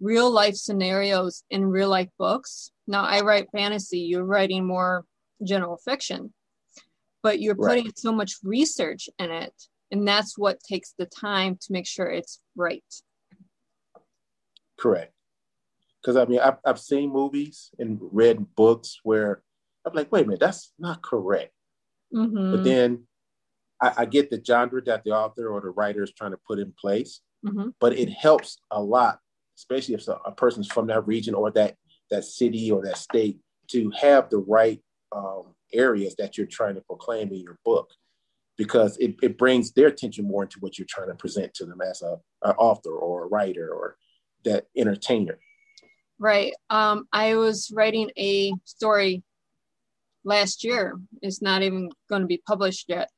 real 0.00 0.30
life 0.30 0.54
scenarios 0.54 1.42
in 1.50 1.64
real 1.64 1.88
life 1.88 2.10
books. 2.18 2.70
Now, 2.86 3.04
I 3.04 3.20
write 3.20 3.48
fantasy, 3.50 4.00
you're 4.00 4.24
writing 4.24 4.66
more 4.66 5.04
general 5.42 5.76
fiction, 5.78 6.32
but 7.22 7.40
you're 7.40 7.56
putting 7.56 7.86
right. 7.86 7.98
so 7.98 8.12
much 8.12 8.34
research 8.42 9.08
in 9.18 9.30
it 9.30 9.54
and 9.90 10.06
that's 10.06 10.36
what 10.36 10.60
takes 10.60 10.94
the 10.98 11.06
time 11.06 11.56
to 11.60 11.72
make 11.72 11.86
sure 11.86 12.06
it's 12.06 12.40
right 12.56 12.84
correct 14.78 15.12
because 16.00 16.16
i 16.16 16.24
mean 16.24 16.40
I've, 16.40 16.58
I've 16.64 16.80
seen 16.80 17.10
movies 17.10 17.70
and 17.78 17.98
read 18.00 18.54
books 18.54 19.00
where 19.02 19.42
i'm 19.86 19.94
like 19.94 20.10
wait 20.12 20.24
a 20.24 20.26
minute 20.26 20.40
that's 20.40 20.72
not 20.78 21.02
correct 21.02 21.52
mm-hmm. 22.14 22.52
but 22.52 22.64
then 22.64 23.04
I, 23.80 23.92
I, 23.98 24.04
get 24.06 24.28
the 24.28 24.42
genre 24.44 24.82
that 24.86 25.04
the 25.04 25.12
author 25.12 25.48
or 25.48 25.60
the 25.60 25.70
writer 25.70 26.02
is 26.02 26.12
trying 26.12 26.32
to 26.32 26.40
put 26.46 26.58
in 26.58 26.72
place 26.80 27.20
mm-hmm. 27.44 27.70
but 27.80 27.96
it 27.96 28.10
helps 28.10 28.58
a 28.70 28.82
lot 28.82 29.18
especially 29.56 29.94
if 29.94 30.06
a 30.08 30.32
person's 30.32 30.68
from 30.68 30.86
that 30.86 31.06
region 31.06 31.34
or 31.34 31.50
that 31.52 31.74
that 32.10 32.24
city 32.24 32.70
or 32.70 32.82
that 32.82 32.96
state 32.96 33.38
to 33.68 33.90
have 34.00 34.30
the 34.30 34.38
right 34.38 34.80
um, 35.12 35.54
areas 35.72 36.14
that 36.16 36.36
you're 36.36 36.46
trying 36.46 36.74
to 36.74 36.80
proclaim 36.82 37.28
in 37.32 37.40
your 37.40 37.58
book 37.64 37.90
because 38.58 38.98
it, 38.98 39.14
it 39.22 39.38
brings 39.38 39.72
their 39.72 39.86
attention 39.86 40.26
more 40.26 40.42
into 40.42 40.58
what 40.58 40.76
you're 40.78 40.86
trying 40.90 41.08
to 41.08 41.14
present 41.14 41.54
to 41.54 41.64
them 41.64 41.80
as 41.80 42.02
a, 42.02 42.16
an 42.42 42.54
author 42.58 42.90
or 42.90 43.24
a 43.24 43.28
writer 43.28 43.70
or 43.72 43.96
that 44.44 44.66
entertainer. 44.76 45.38
Right. 46.18 46.52
Um, 46.68 47.06
I 47.12 47.36
was 47.36 47.70
writing 47.72 48.10
a 48.18 48.52
story 48.64 49.22
last 50.24 50.64
year. 50.64 50.98
It's 51.22 51.40
not 51.40 51.62
even 51.62 51.90
going 52.10 52.22
to 52.22 52.26
be 52.28 52.42
published 52.46 52.86
yet. 52.88 53.08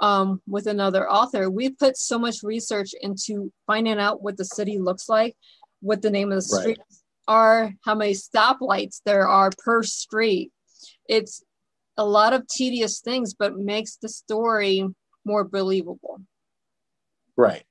Um, 0.00 0.40
with 0.46 0.66
another 0.66 1.10
author, 1.10 1.50
we 1.50 1.70
put 1.70 1.96
so 1.96 2.18
much 2.18 2.42
research 2.44 2.90
into 3.00 3.50
finding 3.66 3.98
out 3.98 4.22
what 4.22 4.36
the 4.36 4.44
city 4.44 4.78
looks 4.78 5.08
like, 5.08 5.34
what 5.80 6.02
the 6.02 6.10
name 6.10 6.30
of 6.30 6.36
the 6.36 6.42
streets 6.42 7.02
right. 7.26 7.34
are, 7.34 7.72
how 7.84 7.94
many 7.94 8.12
stoplights 8.12 9.00
there 9.04 9.26
are 9.26 9.50
per 9.64 9.82
street. 9.82 10.52
It's 11.08 11.42
a 11.98 12.04
lot 12.04 12.32
of 12.32 12.46
tedious 12.46 13.00
things, 13.00 13.34
but 13.34 13.58
makes 13.58 13.96
the 13.96 14.08
story 14.08 14.84
more 15.24 15.44
believable. 15.44 16.22
Right. 17.36 17.64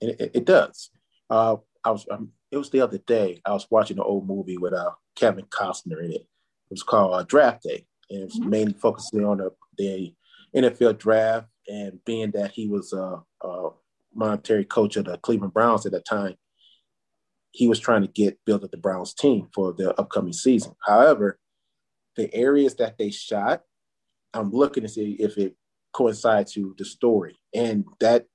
It, 0.00 0.32
it, 0.34 0.44
does. 0.44 0.90
Uh, 1.30 1.56
I 1.82 1.90
was, 1.90 2.06
um, 2.10 2.32
it 2.50 2.58
was 2.58 2.70
the 2.70 2.82
other 2.82 2.98
day, 2.98 3.40
I 3.46 3.52
was 3.52 3.66
watching 3.70 3.96
an 3.96 4.04
old 4.04 4.26
movie 4.26 4.58
with 4.58 4.74
uh, 4.74 4.90
Kevin 5.14 5.46
Costner 5.46 6.04
in 6.04 6.12
it. 6.12 6.20
It 6.20 6.70
was 6.70 6.82
called 6.82 7.14
uh, 7.14 7.22
Draft 7.22 7.62
Day. 7.62 7.86
And 8.10 8.20
it 8.20 8.24
was 8.24 8.38
mm-hmm. 8.38 8.50
mainly 8.50 8.74
focusing 8.74 9.24
on 9.24 9.38
the, 9.38 9.50
the, 9.78 10.14
NFL 10.54 10.96
draft 10.96 11.48
and 11.68 12.02
being 12.06 12.30
that 12.30 12.52
he 12.52 12.66
was 12.66 12.94
a, 12.94 13.20
a 13.46 13.68
monetary 14.14 14.64
coach 14.64 14.96
of 14.96 15.04
the 15.04 15.18
Cleveland 15.18 15.52
Browns 15.52 15.84
at 15.84 15.92
the 15.92 16.00
time, 16.00 16.34
he 17.50 17.68
was 17.68 17.78
trying 17.78 18.02
to 18.02 18.08
get 18.08 18.38
build 18.46 18.64
up 18.64 18.70
the 18.70 18.76
Browns 18.78 19.12
team 19.12 19.48
for 19.54 19.72
the 19.72 19.92
upcoming 20.00 20.32
season. 20.32 20.72
However, 20.86 21.38
the 22.16 22.32
areas 22.34 22.74
that 22.76 22.98
they 22.98 23.10
shot, 23.10 23.62
I'm 24.34 24.50
looking 24.50 24.82
to 24.82 24.88
see 24.88 25.12
if 25.12 25.38
it 25.38 25.56
coincides 25.92 26.52
to 26.54 26.74
the 26.78 26.84
story. 26.84 27.38
And 27.54 27.84
that 28.00 28.26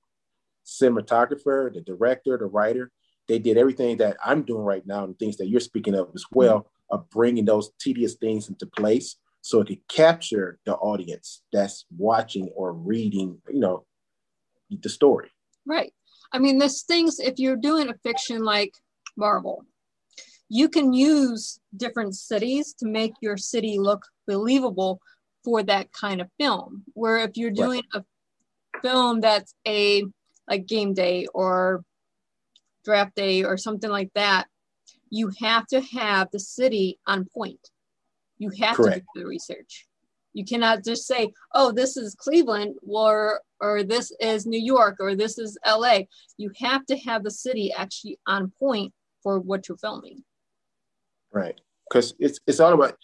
cinematographer, 0.64 1.72
the 1.72 1.80
director, 1.80 2.38
the 2.38 2.46
writer, 2.46 2.90
they 3.28 3.38
did 3.38 3.56
everything 3.56 3.98
that 3.98 4.16
I'm 4.24 4.42
doing 4.42 4.64
right 4.64 4.86
now 4.86 5.04
and 5.04 5.18
things 5.18 5.36
that 5.36 5.48
you're 5.48 5.60
speaking 5.60 5.94
of 5.94 6.10
as 6.14 6.24
well, 6.32 6.70
of 6.90 7.08
bringing 7.10 7.44
those 7.44 7.70
tedious 7.80 8.14
things 8.14 8.48
into 8.48 8.66
place 8.66 9.16
so 9.42 9.60
it 9.60 9.66
could 9.68 9.88
capture 9.88 10.58
the 10.66 10.74
audience 10.74 11.42
that's 11.52 11.84
watching 11.96 12.48
or 12.54 12.72
reading, 12.72 13.38
you 13.48 13.60
know, 13.60 13.84
the 14.70 14.88
story. 14.88 15.30
Right. 15.66 15.92
I 16.32 16.38
mean, 16.38 16.58
there's 16.58 16.82
things, 16.82 17.18
if 17.18 17.34
you're 17.38 17.56
doing 17.56 17.88
a 17.88 17.94
fiction 18.02 18.44
like 18.44 18.74
Marvel, 19.16 19.64
you 20.54 20.68
can 20.68 20.92
use 20.92 21.58
different 21.74 22.14
cities 22.14 22.74
to 22.74 22.86
make 22.86 23.14
your 23.22 23.38
city 23.38 23.78
look 23.78 24.04
believable 24.26 25.00
for 25.42 25.62
that 25.62 25.90
kind 25.94 26.20
of 26.20 26.28
film. 26.38 26.84
Where 26.92 27.16
if 27.20 27.38
you're 27.38 27.50
doing 27.50 27.82
right. 27.94 28.04
a 28.74 28.80
film 28.82 29.22
that's 29.22 29.54
a 29.66 30.04
like 30.46 30.66
game 30.66 30.92
day 30.92 31.26
or 31.32 31.82
draft 32.84 33.14
day 33.14 33.44
or 33.44 33.56
something 33.56 33.88
like 33.88 34.10
that, 34.14 34.46
you 35.08 35.32
have 35.40 35.66
to 35.68 35.80
have 35.80 36.28
the 36.30 36.38
city 36.38 36.98
on 37.06 37.26
point. 37.34 37.70
You 38.36 38.50
have 38.60 38.76
Correct. 38.76 38.96
to 38.96 39.04
do 39.14 39.22
the 39.22 39.26
research. 39.26 39.86
You 40.34 40.44
cannot 40.44 40.84
just 40.84 41.06
say, 41.06 41.32
"Oh, 41.54 41.72
this 41.72 41.96
is 41.96 42.14
Cleveland," 42.14 42.74
or 42.86 43.40
or 43.58 43.84
this 43.84 44.12
is 44.20 44.44
New 44.44 44.60
York, 44.60 44.96
or 45.00 45.14
this 45.14 45.38
is 45.38 45.56
LA. 45.64 46.00
You 46.36 46.50
have 46.60 46.84
to 46.86 46.96
have 46.98 47.24
the 47.24 47.30
city 47.30 47.72
actually 47.72 48.18
on 48.26 48.52
point 48.58 48.92
for 49.22 49.38
what 49.38 49.66
you're 49.66 49.78
filming. 49.78 50.22
Right. 51.32 51.60
Because 51.88 52.14
it's 52.18 52.40
it's 52.46 52.60
all 52.60 52.72
about. 52.72 52.96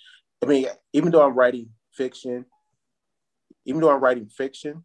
I 0.42 0.46
mean, 0.46 0.66
even 0.92 1.10
though 1.10 1.26
I'm 1.26 1.34
writing 1.34 1.70
fiction, 1.92 2.44
even 3.64 3.80
though 3.80 3.90
I'm 3.90 4.00
writing 4.00 4.28
fiction, 4.28 4.84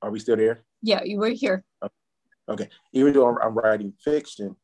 are 0.00 0.10
we 0.10 0.18
still 0.18 0.36
there? 0.36 0.64
Yeah, 0.82 1.02
you 1.04 1.18
were 1.18 1.28
here. 1.28 1.64
Okay. 2.48 2.68
Even 2.92 3.12
though 3.12 3.28
I'm, 3.28 3.38
I'm 3.42 3.54
writing 3.54 3.92
fiction, 4.02 4.56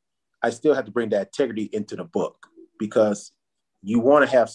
I 0.42 0.50
still 0.50 0.75
have 0.75 0.85
to 0.87 0.90
bring 0.90 1.11
that 1.11 1.28
integrity 1.28 1.68
into 1.73 1.97
the 1.97 2.04
book 2.04 2.47
because 2.78 3.32
you 3.82 4.00
want 4.00 4.28
to 4.28 4.37
have 4.37 4.50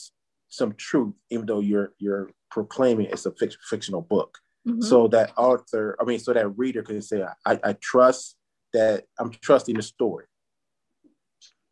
some 0.50 0.74
truth, 0.74 1.14
even 1.30 1.46
though 1.46 1.60
you're 1.60 1.94
you're 2.00 2.32
proclaiming 2.52 3.08
it's 3.08 3.26
a 3.26 3.32
fic- 3.32 3.58
fictional 3.70 4.02
book. 4.02 4.38
Mm-hmm. 4.68 4.82
So 4.82 5.08
that 5.10 5.32
author, 5.38 5.98
I 6.00 6.06
mean, 6.06 6.20
so 6.20 6.34
that 6.34 6.48
reader 6.58 6.84
can 6.84 7.02
say, 7.02 7.24
I, 7.46 7.60
I 7.64 7.74
trust 7.74 8.38
that 8.74 9.06
I'm 9.20 9.32
trusting 9.32 9.76
the 9.76 9.82
story. 9.82 10.26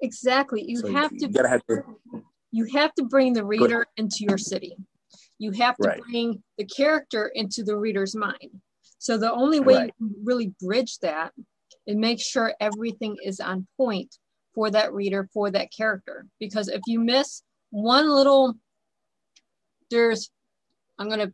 Exactly. 0.02 0.64
You 0.66 0.78
so 0.78 0.92
have 0.92 1.12
you, 1.14 1.20
to, 1.20 1.32
you 1.32 1.46
have 1.46 1.66
to 1.68 1.84
you 2.52 2.66
have 2.74 2.94
to 2.96 3.04
bring 3.04 3.34
the 3.34 3.46
reader 3.46 3.86
into 3.98 4.26
your 4.28 4.38
city. 4.38 4.76
You 5.38 5.52
have 5.52 5.78
to 5.78 5.88
right. 5.88 6.02
bring 6.02 6.44
the 6.58 6.66
character 6.66 7.32
into 7.34 7.64
the 7.64 7.76
reader's 7.76 8.16
mind. 8.16 8.62
So 9.00 9.18
the 9.18 9.32
only 9.32 9.60
way 9.60 9.76
right. 9.76 9.86
you 10.00 10.08
can 10.08 10.16
really 10.24 10.54
bridge 10.62 11.00
that 11.00 11.32
and 11.88 12.00
make 12.00 12.20
sure 12.20 12.54
everything 12.60 13.18
is 13.24 13.40
on 13.40 13.68
point 13.78 14.16
for 14.54 14.70
that 14.70 14.94
reader, 14.94 15.30
for 15.34 15.50
that 15.50 15.70
character. 15.76 16.28
Because 16.40 16.68
if 16.68 16.82
you 16.86 17.00
miss 17.00 17.42
one 17.72 18.10
little, 18.10 18.56
there's, 19.90 20.30
I'm 21.00 21.08
going 21.08 21.28
to 21.28 21.34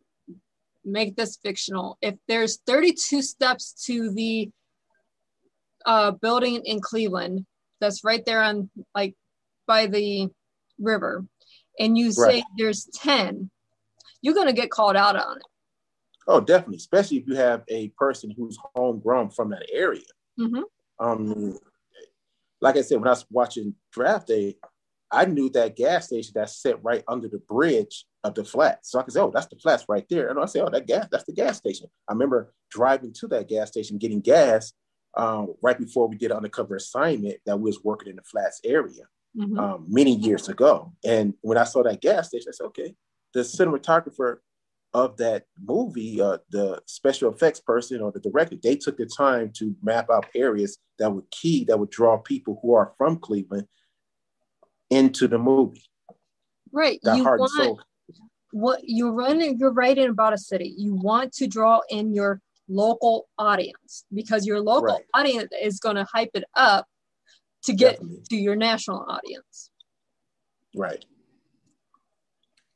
make 0.84 1.16
this 1.16 1.36
fictional. 1.36 1.98
If 2.00 2.14
there's 2.28 2.58
32 2.66 3.22
steps 3.22 3.84
to 3.86 4.10
the 4.12 4.50
uh, 5.84 6.12
building 6.12 6.62
in 6.64 6.80
Cleveland, 6.80 7.44
that's 7.80 8.04
right 8.04 8.24
there 8.24 8.42
on 8.42 8.70
like 8.94 9.14
by 9.66 9.86
the 9.86 10.28
river. 10.78 11.24
And 11.78 11.96
you 11.96 12.12
say 12.12 12.22
right. 12.22 12.44
there's 12.56 12.88
10 12.96 13.50
you're 14.20 14.34
going 14.34 14.48
to 14.48 14.52
get 14.52 14.70
called 14.70 14.96
out 14.96 15.16
on 15.16 15.36
it. 15.36 15.42
Oh 16.26 16.40
definitely 16.40 16.76
especially 16.76 17.18
if 17.18 17.26
you 17.26 17.36
have 17.36 17.62
a 17.68 17.88
person 17.90 18.32
who's 18.36 18.58
homegrown 18.74 19.30
from 19.30 19.50
that 19.50 19.66
area. 19.72 20.02
Mm-hmm. 20.38 20.62
um 21.04 21.58
like 22.60 22.76
i 22.76 22.80
said 22.80 22.98
when 22.98 23.08
i 23.08 23.10
was 23.10 23.26
watching 23.28 23.74
draft 23.92 24.28
day 24.28 24.54
i 25.10 25.24
knew 25.24 25.50
that 25.50 25.74
gas 25.74 26.06
station 26.06 26.30
that's 26.32 26.62
set 26.62 26.80
right 26.84 27.02
under 27.08 27.26
the 27.26 27.38
bridge 27.38 28.04
of 28.22 28.34
the 28.34 28.44
flats. 28.44 28.92
So 28.92 29.00
i 29.00 29.02
could 29.02 29.14
say 29.14 29.20
oh 29.20 29.32
that's 29.32 29.46
the 29.46 29.56
flats 29.56 29.86
right 29.88 30.04
there. 30.10 30.28
And 30.28 30.38
i 30.38 30.46
say 30.46 30.60
oh 30.60 30.68
that 30.68 30.86
gas 30.86 31.08
that's 31.10 31.24
the 31.24 31.32
gas 31.32 31.56
station. 31.58 31.88
I 32.08 32.12
remember 32.12 32.52
driving 32.70 33.12
to 33.14 33.28
that 33.28 33.48
gas 33.48 33.68
station 33.68 33.98
getting 33.98 34.20
gas 34.20 34.72
um, 35.18 35.54
right 35.62 35.78
before 35.78 36.08
we 36.08 36.16
did 36.16 36.30
an 36.30 36.38
undercover 36.38 36.76
assignment 36.76 37.36
that 37.44 37.56
we 37.56 37.64
was 37.64 37.82
working 37.82 38.10
in 38.10 38.16
the 38.16 38.22
flats 38.22 38.60
area 38.64 39.02
mm-hmm. 39.36 39.58
um, 39.58 39.84
many 39.88 40.14
years 40.14 40.48
ago. 40.48 40.92
And 41.04 41.34
when 41.40 41.58
I 41.58 41.64
saw 41.64 41.82
that 41.82 42.00
gas 42.00 42.28
station, 42.28 42.48
I 42.48 42.52
said, 42.52 42.66
okay, 42.66 42.94
the 43.34 43.40
cinematographer 43.40 44.36
of 44.94 45.16
that 45.18 45.44
movie, 45.62 46.20
uh, 46.20 46.38
the 46.50 46.80
special 46.86 47.32
effects 47.32 47.60
person 47.60 48.00
or 48.00 48.12
the 48.12 48.20
director, 48.20 48.56
they 48.62 48.76
took 48.76 48.96
the 48.96 49.06
time 49.06 49.50
to 49.56 49.74
map 49.82 50.06
out 50.10 50.26
areas 50.34 50.78
that 50.98 51.12
were 51.12 51.24
key, 51.30 51.64
that 51.64 51.78
would 51.78 51.90
draw 51.90 52.16
people 52.16 52.58
who 52.62 52.74
are 52.74 52.92
from 52.96 53.18
Cleveland 53.18 53.66
into 54.88 55.28
the 55.28 55.38
movie. 55.38 55.84
Right. 56.72 57.00
That 57.02 57.16
you 57.16 57.24
want, 57.24 57.80
what 58.52 58.80
you're 58.84 59.12
running, 59.12 59.58
you're 59.58 59.72
writing 59.72 60.08
about 60.08 60.32
a 60.32 60.38
city. 60.38 60.74
You 60.78 60.94
want 60.94 61.32
to 61.34 61.46
draw 61.46 61.80
in 61.90 62.14
your 62.14 62.40
local 62.68 63.28
audience 63.38 64.04
because 64.12 64.46
your 64.46 64.60
local 64.60 64.94
right. 64.94 65.04
audience 65.14 65.50
is 65.60 65.80
going 65.80 65.96
to 65.96 66.04
hype 66.04 66.30
it 66.34 66.44
up 66.54 66.86
to 67.64 67.72
get 67.72 67.94
Definitely. 67.94 68.22
to 68.30 68.36
your 68.36 68.56
national 68.56 69.04
audience. 69.08 69.70
Right. 70.74 71.04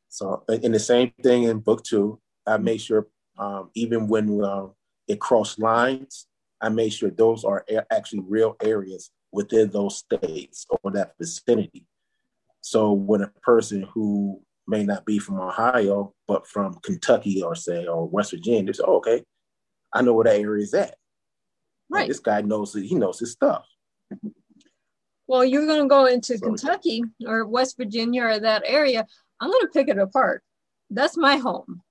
So, 0.09 0.45
in 0.49 0.73
the 0.73 0.81
same 0.81 1.13
thing 1.23 1.45
in 1.45 1.61
book 1.61 1.85
two, 1.85 2.21
I 2.47 2.59
made 2.59 2.81
sure 2.81 3.07
um, 3.39 3.71
even 3.75 4.09
when 4.09 4.43
uh, 4.43 4.67
it 5.09 5.21
crossed 5.21 5.59
lines, 5.59 6.27
I 6.61 6.69
made 6.69 6.93
sure 6.93 7.11
those 7.11 7.45
are 7.45 7.65
actually 7.91 8.21
real 8.29 8.57
areas 8.63 9.11
within 9.33 9.71
those 9.71 9.99
states 9.99 10.67
or 10.83 10.91
that 10.93 11.15
vicinity. 11.19 11.87
So 12.61 12.93
when 12.93 13.23
a 13.23 13.29
person 13.43 13.89
who 13.95 14.41
may 14.69 14.85
not 14.85 15.05
be 15.05 15.19
from 15.19 15.41
Ohio, 15.41 16.15
but 16.29 16.47
from 16.47 16.75
Kentucky 16.83 17.43
or 17.43 17.55
say, 17.55 17.87
or 17.87 18.09
West 18.09 18.31
Virginia, 18.31 18.65
they 18.65 18.73
say, 18.73 18.85
oh, 18.87 18.97
okay, 18.97 19.25
I 19.93 20.03
know 20.03 20.15
where 20.15 20.25
that 20.25 20.41
area 20.41 20.63
is 20.63 20.75
at. 20.75 20.97
Right. 21.91 22.09
This 22.09 22.21
guy 22.21 22.41
knows 22.41 22.75
it. 22.75 22.85
he 22.85 22.95
knows 22.95 23.19
his 23.19 23.33
stuff. 23.33 23.67
Well, 25.27 25.45
you're 25.45 25.67
going 25.67 25.83
to 25.83 25.89
go 25.89 26.07
into 26.07 26.39
so, 26.39 26.47
Kentucky 26.47 27.03
or 27.27 27.47
West 27.47 27.77
Virginia 27.77 28.25
or 28.25 28.39
that 28.41 28.63
area. 28.67 29.07
I'm 29.41 29.51
going 29.51 29.63
to 29.63 29.69
pick 29.69 29.89
it 29.89 29.99
apart. 29.99 30.43
That's 30.91 31.17
my 31.17 31.37
home. 31.37 31.83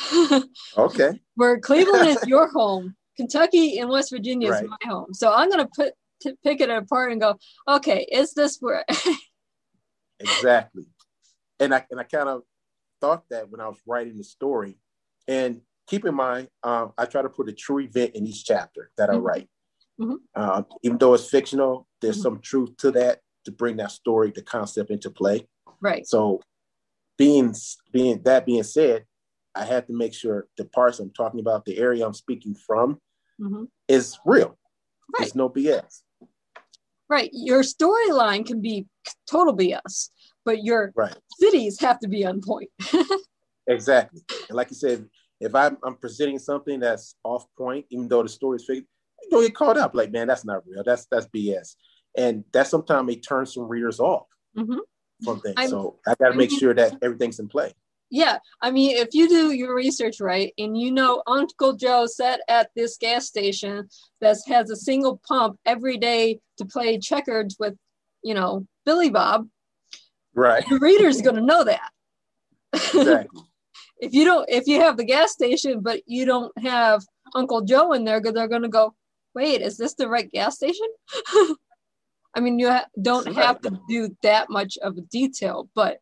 okay. 0.76 1.20
Where 1.34 1.58
Cleveland 1.58 2.08
is 2.08 2.18
your 2.26 2.48
home, 2.48 2.94
Kentucky 3.16 3.78
and 3.78 3.90
West 3.90 4.10
Virginia 4.10 4.50
right. 4.50 4.64
is 4.64 4.70
my 4.70 4.90
home. 4.90 5.12
So 5.12 5.32
I'm 5.32 5.50
going 5.50 5.64
to 5.64 5.70
put 5.74 5.94
to 6.22 6.36
pick 6.44 6.60
it 6.60 6.70
apart 6.70 7.12
and 7.12 7.20
go, 7.20 7.38
okay, 7.66 8.06
is 8.10 8.34
this 8.34 8.58
where? 8.60 8.84
exactly, 10.20 10.84
and 11.58 11.74
I 11.74 11.84
and 11.90 11.98
I 11.98 12.04
kind 12.04 12.28
of 12.28 12.42
thought 13.00 13.24
that 13.30 13.50
when 13.50 13.60
I 13.60 13.68
was 13.68 13.78
writing 13.86 14.18
the 14.18 14.24
story, 14.24 14.78
and 15.26 15.62
keep 15.90 16.06
in 16.06 16.14
mind, 16.14 16.48
um, 16.62 16.92
I 16.96 17.04
try 17.04 17.20
to 17.20 17.28
put 17.28 17.48
a 17.48 17.52
true 17.52 17.80
event 17.80 18.12
in 18.14 18.26
each 18.26 18.44
chapter 18.44 18.90
that 18.96 19.08
mm-hmm. 19.08 19.18
I 19.18 19.20
write. 19.20 19.48
Mm-hmm. 20.00 20.14
Uh, 20.34 20.62
even 20.82 20.98
though 20.98 21.14
it's 21.14 21.28
fictional, 21.28 21.86
there's 22.00 22.16
mm-hmm. 22.16 22.22
some 22.22 22.40
truth 22.40 22.76
to 22.78 22.92
that 22.92 23.18
to 23.44 23.50
bring 23.50 23.76
that 23.78 23.90
story, 23.90 24.30
the 24.34 24.42
concept 24.42 24.90
into 24.90 25.10
play. 25.10 25.48
Right. 25.80 26.06
So, 26.06 26.40
being 27.18 27.54
being 27.92 28.22
that 28.22 28.46
being 28.46 28.62
said, 28.62 29.04
I 29.54 29.64
have 29.64 29.86
to 29.88 29.92
make 29.92 30.14
sure 30.14 30.46
the 30.56 30.64
parts 30.64 31.00
I'm 31.00 31.10
talking 31.10 31.40
about, 31.40 31.64
the 31.64 31.76
area 31.76 32.06
I'm 32.06 32.14
speaking 32.14 32.54
from, 32.54 33.00
mm-hmm. 33.40 33.64
is 33.88 34.18
real. 34.24 34.56
Right. 35.18 35.26
It's 35.26 35.34
no 35.34 35.50
BS. 35.50 36.02
Right. 37.08 37.30
Your 37.32 37.62
storyline 37.62 38.46
can 38.46 38.62
be 38.62 38.86
total 39.28 39.56
BS, 39.56 40.10
but 40.44 40.62
your 40.62 40.92
right. 40.94 41.16
cities 41.38 41.80
have 41.80 41.98
to 42.00 42.08
be 42.08 42.24
on 42.24 42.40
point. 42.40 42.70
exactly. 43.66 44.22
And 44.48 44.56
like 44.56 44.70
you 44.70 44.76
said, 44.76 45.06
if 45.40 45.54
I'm, 45.54 45.78
I'm, 45.82 45.96
presenting 45.96 46.38
something 46.38 46.80
that's 46.80 47.16
off 47.24 47.46
point, 47.56 47.86
even 47.90 48.08
though 48.08 48.22
the 48.22 48.28
story 48.28 48.56
is 48.56 48.66
fake, 48.66 48.84
you 49.22 49.30
don't 49.30 49.42
get 49.42 49.54
caught 49.54 49.78
up. 49.78 49.94
Like, 49.94 50.12
man, 50.12 50.28
that's 50.28 50.44
not 50.44 50.62
real. 50.66 50.82
That's 50.84 51.06
that's 51.10 51.26
BS. 51.28 51.76
And 52.16 52.44
that 52.52 52.66
sometimes 52.66 53.06
may 53.06 53.16
turn 53.16 53.46
some 53.46 53.68
readers 53.68 54.00
off 54.00 54.26
mm-hmm. 54.56 54.78
from 55.24 55.40
things. 55.40 55.54
I'm, 55.56 55.70
so 55.70 55.98
I 56.06 56.14
got 56.20 56.30
to 56.30 56.34
make 56.34 56.50
sure 56.50 56.74
that 56.74 56.98
everything's 57.02 57.38
in 57.38 57.48
play. 57.48 57.72
Yeah, 58.10 58.38
I 58.60 58.72
mean, 58.72 58.96
if 58.96 59.10
you 59.12 59.28
do 59.28 59.52
your 59.52 59.74
research 59.74 60.20
right 60.20 60.52
and 60.58 60.76
you 60.76 60.90
know 60.90 61.22
Uncle 61.28 61.74
Joe 61.74 62.06
sat 62.06 62.40
at 62.48 62.70
this 62.74 62.96
gas 62.96 63.26
station 63.26 63.88
that 64.20 64.36
has 64.48 64.68
a 64.68 64.76
single 64.76 65.20
pump 65.26 65.58
every 65.64 65.96
day 65.96 66.40
to 66.58 66.64
play 66.64 66.98
checkers 66.98 67.56
with, 67.60 67.76
you 68.24 68.34
know, 68.34 68.66
Billy 68.84 69.10
Bob, 69.10 69.46
right? 70.34 70.64
The 70.68 70.80
reader's 70.80 71.22
going 71.22 71.36
to 71.36 71.42
know 71.42 71.64
that. 71.64 71.90
Exactly. 72.94 73.42
If 74.00 74.12
you 74.12 74.24
don't, 74.24 74.48
if 74.48 74.66
you 74.66 74.80
have 74.80 74.96
the 74.96 75.04
gas 75.04 75.32
station 75.32 75.80
but 75.80 76.00
you 76.06 76.24
don't 76.24 76.56
have 76.58 77.04
Uncle 77.34 77.62
Joe 77.62 77.92
in 77.92 78.04
there, 78.04 78.20
they're 78.20 78.48
going 78.48 78.62
to 78.62 78.68
go, 78.68 78.94
"Wait, 79.34 79.62
is 79.62 79.76
this 79.76 79.94
the 79.94 80.08
right 80.08 80.30
gas 80.30 80.56
station?" 80.56 80.86
I 82.34 82.40
mean, 82.40 82.58
you 82.58 82.70
ha- 82.70 82.86
don't 83.00 83.34
have 83.34 83.60
to 83.62 83.78
do 83.88 84.16
that 84.22 84.50
much 84.50 84.78
of 84.78 84.96
a 84.96 85.00
detail, 85.02 85.68
but 85.74 85.98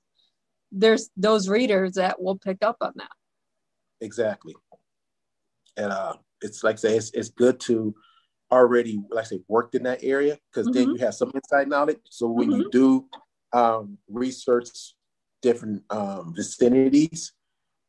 there's 0.71 1.09
those 1.17 1.49
readers 1.49 1.95
that 1.95 2.21
will 2.21 2.39
pick 2.39 2.59
up 2.63 2.77
on 2.81 2.93
that. 2.97 3.11
Exactly. 4.01 4.55
And 5.77 5.93
uh, 5.93 6.15
it's 6.43 6.63
like 6.63 6.75
I 6.75 6.77
say, 6.77 6.97
it's, 6.97 7.11
it's 7.13 7.31
good 7.31 7.59
to 7.61 7.95
already, 8.51 9.01
like 9.11 9.25
I 9.25 9.29
say, 9.29 9.41
worked 9.49 9.75
in 9.75 9.85
that 9.85 10.03
area 10.03 10.39
because 10.51 10.69
mm-hmm. 10.69 10.79
then 10.79 10.91
you 10.91 10.97
have 10.99 11.15
some 11.15 11.31
inside 11.35 11.69
knowledge. 11.69 12.01
So 12.11 12.29
when 12.29 12.51
mm-hmm. 12.51 12.61
you 12.61 12.71
do 12.71 13.07
um, 13.53 13.99
research 14.09 14.69
different 15.41 15.83
um, 15.91 16.35
vicinities, 16.37 17.33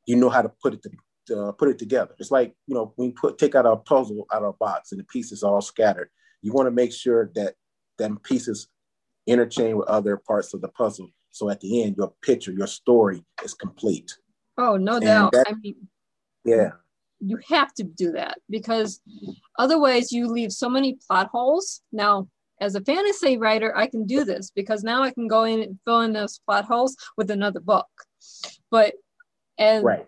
you 0.10 0.16
know 0.16 0.30
how 0.30 0.42
to 0.42 0.52
put 0.62 0.74
it 0.74 0.86
to, 1.28 1.40
uh, 1.40 1.52
put 1.52 1.70
it 1.70 1.80
together. 1.80 2.16
It's 2.20 2.32
like 2.32 2.56
you 2.68 2.76
know 2.76 2.94
when 2.96 3.10
you 3.10 3.14
put 3.14 3.38
take 3.38 3.56
out 3.56 3.66
a 3.66 3.76
puzzle 3.76 4.26
out 4.34 4.44
of 4.44 4.50
a 4.56 4.58
box 4.58 4.92
and 4.92 5.00
the 5.00 5.06
pieces 5.06 5.44
are 5.44 5.54
all 5.54 5.62
scattered. 5.62 6.10
You 6.42 6.54
want 6.54 6.68
to 6.68 6.72
make 6.72 6.94
sure 6.94 7.32
that 7.36 7.56
them 7.98 8.20
pieces 8.24 8.68
interchange 9.28 9.76
with 9.76 9.88
other 9.88 10.18
parts 10.18 10.54
of 10.54 10.62
the 10.62 10.70
puzzle 10.70 11.10
so 11.32 11.50
at 11.50 11.60
the 11.60 11.84
end, 11.84 11.96
your 11.98 12.14
picture, 12.22 12.52
your 12.52 12.68
story 12.68 13.24
is 13.44 13.54
complete. 13.54 14.18
Oh, 14.58 14.78
no 14.78 14.96
and 14.96 15.04
doubt. 15.04 15.32
That, 15.32 15.48
I 15.50 15.54
mean, 15.54 15.76
yeah. 16.44 16.72
You 17.22 17.40
have 17.50 17.74
to 17.76 17.84
do 17.84 18.14
that 18.14 18.40
because 18.50 19.02
otherwise 19.58 20.12
you 20.12 20.28
leave 20.28 20.52
so 20.52 20.70
many 20.70 20.98
plot 21.08 21.30
holes. 21.32 21.82
Now, 21.92 22.30
as 22.62 22.76
a 22.76 22.82
fantasy 22.82 23.38
writer, 23.38 23.76
I 23.76 23.88
can 23.88 24.06
do 24.06 24.24
this 24.24 24.52
because 24.54 24.84
now 24.84 25.04
I 25.04 25.12
can 25.12 25.28
go 25.28 25.44
in 25.44 25.62
and 25.62 25.80
fill 25.86 26.02
in 26.02 26.14
those 26.14 26.40
plot 26.46 26.66
holes 26.66 26.96
with 27.18 27.30
another 27.32 27.60
book. 27.60 27.88
But 28.72 28.96
and 29.60 29.84
right. 29.84 30.08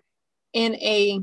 in 0.53 0.75
a 0.75 1.19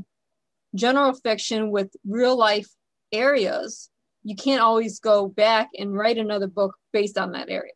general 0.75 1.13
fiction 1.13 1.71
with 1.71 1.93
real 2.07 2.37
life 2.37 2.69
areas, 3.11 3.89
you 4.23 4.35
can't 4.35 4.61
always 4.61 4.99
go 4.99 5.27
back 5.27 5.69
and 5.77 5.93
write 5.93 6.17
another 6.17 6.47
book 6.47 6.75
based 6.93 7.17
on 7.17 7.33
that 7.33 7.49
area. 7.49 7.73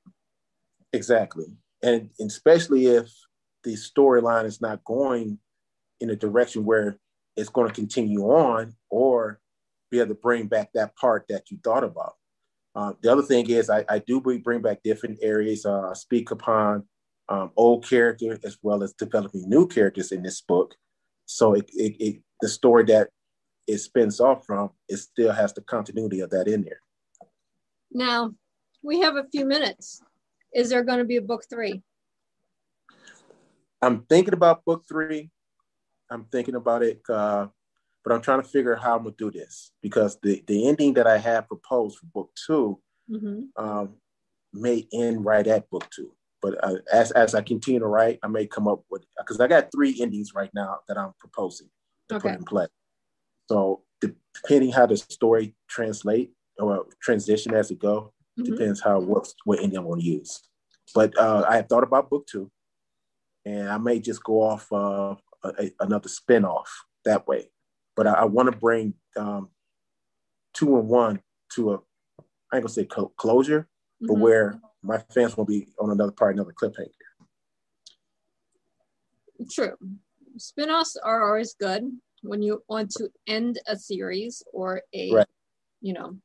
Exactly 0.93 1.45
and, 1.83 2.09
especially 2.19 2.87
if 2.87 3.11
the 3.63 3.73
storyline 3.73 4.45
is 4.45 4.61
not 4.61 4.83
going 4.85 5.37
in 5.99 6.09
a 6.09 6.15
direction 6.15 6.65
where 6.65 6.97
it's 7.35 7.49
going 7.49 7.67
to 7.67 7.73
continue 7.73 8.21
on 8.23 8.73
or 8.89 9.39
be 9.91 9.99
able 9.99 10.09
to 10.09 10.15
bring 10.15 10.47
back 10.47 10.71
that 10.73 10.95
part 10.95 11.25
that 11.29 11.51
you 11.51 11.59
thought 11.63 11.83
about. 11.83 12.13
Uh, 12.75 12.93
the 13.01 13.11
other 13.11 13.21
thing 13.21 13.47
is 13.49 13.69
I, 13.69 13.85
I 13.87 13.99
do 13.99 14.19
bring 14.19 14.61
back 14.61 14.81
different 14.83 15.19
areas, 15.21 15.65
uh, 15.65 15.93
speak 15.93 16.31
upon 16.31 16.85
um, 17.29 17.51
old 17.55 17.87
characters 17.87 18.39
as 18.43 18.57
well 18.61 18.83
as 18.83 18.93
developing 18.93 19.47
new 19.49 19.67
characters 19.67 20.11
in 20.11 20.23
this 20.23 20.41
book. 20.41 20.75
So 21.25 21.53
it, 21.53 21.69
it, 21.73 21.95
it, 21.99 22.21
the 22.41 22.49
story 22.49 22.83
that 22.85 23.09
it 23.67 23.77
spins 23.77 24.19
off 24.19 24.45
from, 24.45 24.71
it 24.89 24.97
still 24.97 25.31
has 25.31 25.53
the 25.53 25.61
continuity 25.61 26.19
of 26.19 26.29
that 26.31 26.47
in 26.47 26.63
there. 26.63 26.81
Now, 27.91 28.33
we 28.81 28.99
have 28.99 29.15
a 29.15 29.25
few 29.31 29.45
minutes. 29.45 30.01
Is 30.53 30.69
there 30.69 30.83
going 30.83 30.99
to 30.99 31.05
be 31.05 31.17
a 31.17 31.21
book 31.21 31.45
three? 31.49 31.81
I'm 33.81 34.03
thinking 34.03 34.33
about 34.33 34.65
book 34.65 34.83
three. 34.87 35.29
I'm 36.09 36.25
thinking 36.25 36.55
about 36.55 36.83
it, 36.83 37.01
uh, 37.09 37.47
but 38.03 38.13
I'm 38.13 38.21
trying 38.21 38.41
to 38.41 38.47
figure 38.47 38.75
out 38.75 38.83
how 38.83 38.95
I'm 38.95 39.03
gonna 39.03 39.15
do 39.17 39.31
this 39.31 39.71
because 39.81 40.17
the 40.21 40.43
the 40.47 40.67
ending 40.67 40.93
that 40.93 41.07
I 41.07 41.17
have 41.17 41.47
proposed 41.47 41.97
for 41.97 42.05
book 42.07 42.29
2 42.45 42.79
mm-hmm. 43.11 43.63
um, 43.63 43.95
may 44.53 44.87
end 44.93 45.25
right 45.25 45.45
at 45.47 45.69
book 45.69 45.89
two. 45.89 46.11
But 46.43 46.63
uh, 46.63 46.75
as 46.93 47.11
as 47.11 47.33
I 47.33 47.41
continue 47.41 47.79
to 47.79 47.87
write, 47.87 48.19
I 48.21 48.27
may 48.27 48.45
come 48.45 48.67
up 48.67 48.83
with 48.91 49.03
because 49.17 49.39
I 49.39 49.47
got 49.47 49.71
three 49.71 49.97
endings 49.99 50.35
right 50.35 50.51
now 50.53 50.81
that 50.87 50.97
I'm 50.97 51.13
proposing 51.19 51.69
to 52.09 52.15
okay. 52.17 52.29
put 52.29 52.37
in 52.37 52.45
play. 52.45 52.67
So 53.49 53.81
depending 54.01 54.71
how 54.71 54.85
the 54.85 54.97
story 54.97 55.55
translate 55.67 56.33
or 56.59 56.85
transition 57.01 57.55
as 57.55 57.71
it 57.71 57.79
go, 57.79 58.13
Mm-hmm. 58.39 58.51
Depends 58.51 58.81
how 58.81 58.99
what 58.99 59.31
what 59.45 59.59
ending 59.59 59.77
I'm 59.77 59.85
going 59.85 59.99
to 59.99 60.05
use. 60.05 60.41
But 60.95 61.17
uh, 61.17 61.45
I 61.47 61.57
have 61.57 61.67
thought 61.67 61.83
about 61.83 62.09
book 62.09 62.25
two, 62.25 62.49
and 63.45 63.69
I 63.69 63.77
may 63.77 63.99
just 63.99 64.23
go 64.23 64.41
off 64.41 64.71
uh, 64.71 65.15
a, 65.43 65.71
another 65.79 66.09
spinoff 66.09 66.65
that 67.05 67.27
way. 67.27 67.49
But 67.95 68.07
I, 68.07 68.13
I 68.13 68.25
want 68.25 68.51
to 68.51 68.57
bring 68.57 68.95
um, 69.15 69.49
two 70.53 70.77
and 70.79 70.87
one 70.87 71.21
to 71.53 71.73
a 71.73 71.75
I 72.51 72.57
ain't 72.57 72.63
gonna 72.63 72.69
say 72.69 72.87
closure, 73.17 73.61
mm-hmm. 73.61 74.07
but 74.07 74.19
where 74.19 74.59
my 74.83 74.99
fans 75.13 75.37
will 75.37 75.45
be 75.45 75.67
on 75.79 75.91
another 75.91 76.11
part, 76.11 76.35
another 76.35 76.53
cliffhanger. 76.53 76.89
True. 79.51 79.75
Spinoffs 80.37 80.95
are 81.03 81.27
always 81.27 81.55
good 81.59 81.91
when 82.23 82.41
you 82.41 82.63
want 82.67 82.89
to 82.91 83.09
end 83.27 83.59
a 83.67 83.75
series 83.75 84.41
or 84.53 84.81
a 84.93 85.11
right. 85.11 85.27
you 85.81 85.93
know 85.93 86.15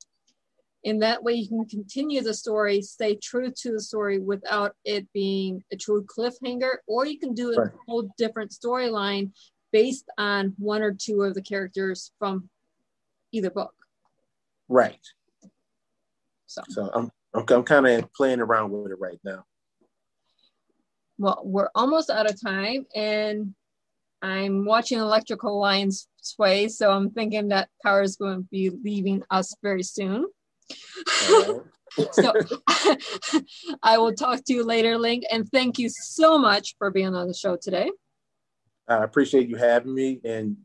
in 0.85 1.01
that 1.01 1.23
way 1.23 1.33
you 1.35 1.49
can 1.49 1.65
continue 1.67 2.23
the 2.23 2.33
story 2.33 2.81
stay 2.81 3.17
true 3.17 3.51
to 3.51 3.73
the 3.73 3.81
story 3.81 4.19
without 4.19 4.75
it 4.85 5.07
being 5.13 5.63
a 5.73 5.77
true 5.77 6.05
cliffhanger 6.05 6.77
or 6.87 7.05
you 7.05 7.19
can 7.19 7.35
do 7.35 7.53
a 7.53 7.57
right. 7.57 7.73
whole 7.87 8.09
different 8.17 8.53
storyline 8.53 9.31
based 9.73 10.07
on 10.17 10.55
one 10.57 10.83
or 10.83 10.93
two 10.93 11.23
of 11.23 11.35
the 11.35 11.43
characters 11.43 12.13
from 12.19 12.49
either 13.33 13.51
book 13.51 13.75
right 14.69 15.05
so, 16.47 16.63
so 16.69 16.91
i'm 16.95 17.11
i'm, 17.35 17.45
I'm 17.49 17.65
kind 17.65 17.87
of 17.87 18.13
playing 18.13 18.41
around 18.41 18.71
with 18.71 18.93
it 18.93 18.99
right 19.01 19.19
now 19.25 19.45
well 21.19 21.41
we're 21.45 21.71
almost 21.75 22.11
out 22.11 22.31
of 22.31 22.41
time 22.41 22.87
and 22.95 23.55
I'm 24.23 24.65
watching 24.65 24.99
electrical 24.99 25.61
lines 25.61 26.09
sway, 26.21 26.69
so 26.69 26.91
I'm 26.91 27.11
thinking 27.11 27.49
that 27.49 27.69
power 27.83 28.03
is 28.03 28.17
going 28.17 28.39
to 28.39 28.49
be 28.51 28.71
leaving 28.71 29.23
us 29.31 29.55
very 29.63 29.83
soon. 29.83 30.27
so 32.13 32.33
I 33.83 33.99
will 33.99 34.15
talk 34.15 34.45
to 34.45 34.53
you 34.53 34.65
later, 34.65 34.99
Link, 34.99 35.25
and 35.31 35.49
thank 35.51 35.79
you 35.79 35.89
so 35.89 36.39
much 36.39 36.75
for 36.79 36.91
being 36.91 37.15
on 37.15 37.29
the 37.29 37.35
show 37.35 37.57
today. 37.61 37.91
I 38.89 39.05
appreciate 39.05 39.49
you 39.49 39.57
having 39.57 39.95
me, 39.95 40.21
and 40.25 40.57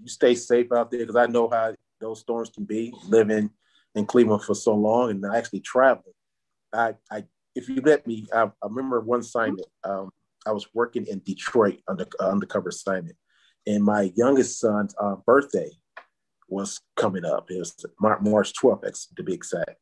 you 0.00 0.08
stay 0.08 0.34
safe 0.34 0.70
out 0.72 0.90
there 0.90 1.00
because 1.00 1.16
I 1.16 1.26
know 1.26 1.48
how 1.48 1.74
those 2.00 2.20
storms 2.20 2.50
can 2.50 2.64
be 2.64 2.94
living 3.08 3.50
in 3.94 4.06
Cleveland 4.06 4.44
for 4.44 4.54
so 4.54 4.74
long 4.74 5.10
and 5.10 5.26
I 5.26 5.36
actually 5.36 5.60
traveled. 5.60 6.14
I, 6.72 6.94
I 7.10 7.24
if 7.54 7.68
you 7.68 7.80
let 7.84 8.06
me, 8.06 8.26
I, 8.32 8.44
I 8.44 8.66
remember 8.68 9.00
one 9.00 9.20
assignment. 9.20 9.66
Um, 9.84 10.10
I 10.46 10.52
was 10.52 10.66
working 10.72 11.06
in 11.06 11.20
Detroit 11.20 11.80
under 11.88 12.06
uh, 12.20 12.28
undercover 12.28 12.70
assignment, 12.70 13.16
and 13.66 13.84
my 13.84 14.12
youngest 14.16 14.58
son's 14.58 14.94
uh, 15.00 15.16
birthday 15.26 15.70
was 16.48 16.80
coming 16.96 17.24
up. 17.24 17.50
It 17.50 17.58
was 17.58 17.84
March 18.00 18.52
12th, 18.54 19.14
to 19.16 19.22
be 19.22 19.34
exact. 19.34 19.76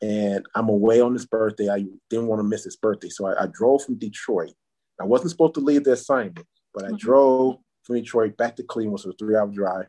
And 0.00 0.44
I'm 0.54 0.68
away 0.68 1.00
on 1.00 1.12
his 1.12 1.26
birthday. 1.26 1.68
I 1.68 1.84
didn't 2.10 2.26
want 2.26 2.40
to 2.40 2.44
miss 2.44 2.64
his 2.64 2.76
birthday, 2.76 3.08
so 3.08 3.26
I, 3.26 3.44
I 3.44 3.46
drove 3.52 3.84
from 3.84 3.98
Detroit. 3.98 4.52
I 5.00 5.04
wasn't 5.04 5.30
supposed 5.30 5.54
to 5.54 5.60
leave 5.60 5.84
the 5.84 5.92
assignment, 5.92 6.46
but 6.74 6.84
I 6.84 6.88
mm-hmm. 6.88 6.96
drove 6.96 7.56
from 7.84 7.96
Detroit 7.96 8.36
back 8.36 8.56
to 8.56 8.62
Cleveland, 8.62 9.00
so 9.00 9.06
it 9.06 9.08
was 9.08 9.14
a 9.14 9.18
three-hour 9.18 9.48
drive, 9.48 9.86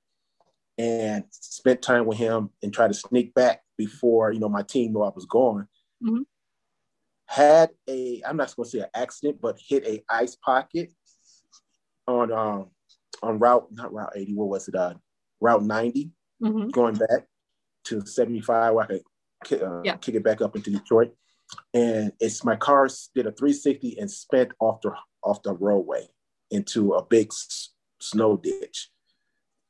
and 0.77 1.23
spent 1.29 1.81
time 1.81 2.05
with 2.05 2.17
him 2.17 2.49
and 2.61 2.73
tried 2.73 2.87
to 2.87 2.93
sneak 2.93 3.33
back 3.33 3.61
before 3.77 4.31
you 4.31 4.39
know 4.39 4.49
my 4.49 4.63
team 4.63 4.93
knew 4.93 5.01
I 5.01 5.11
was 5.13 5.25
gone. 5.25 5.67
Mm-hmm 6.03 6.21
had 7.33 7.71
a 7.89 8.21
I'm 8.27 8.37
not 8.37 8.55
going 8.55 8.65
to 8.65 8.69
say 8.69 8.79
an 8.79 8.89
accident, 8.93 9.39
but 9.41 9.59
hit 9.59 9.85
a 9.87 10.03
ice 10.09 10.35
pocket 10.35 10.93
on 12.07 12.31
um 12.31 12.67
on 13.21 13.39
route 13.39 13.67
not 13.71 13.93
route 13.93 14.13
80. 14.15 14.33
What 14.35 14.49
was 14.49 14.67
it? 14.67 14.75
Uh, 14.75 14.93
route 15.41 15.63
90, 15.63 16.11
mm-hmm. 16.41 16.69
going 16.69 16.95
back 16.95 17.25
to 17.85 18.05
75. 18.05 18.73
Where 18.73 18.85
I 18.91 18.99
could 19.43 19.63
uh, 19.63 19.81
yeah. 19.83 19.95
kick 19.97 20.15
it 20.15 20.23
back 20.23 20.41
up 20.41 20.55
into 20.55 20.69
Detroit, 20.69 21.13
and 21.73 22.11
it's 22.19 22.43
my 22.43 22.55
car 22.55 22.87
did 23.15 23.25
a 23.25 23.31
360 23.31 23.97
and 23.99 24.11
spent 24.11 24.51
off 24.59 24.81
the 24.81 24.91
off 25.23 25.41
the 25.43 25.53
roadway 25.53 26.07
into 26.51 26.93
a 26.93 27.03
big 27.03 27.27
s- 27.27 27.69
snow 27.99 28.37
ditch. 28.37 28.89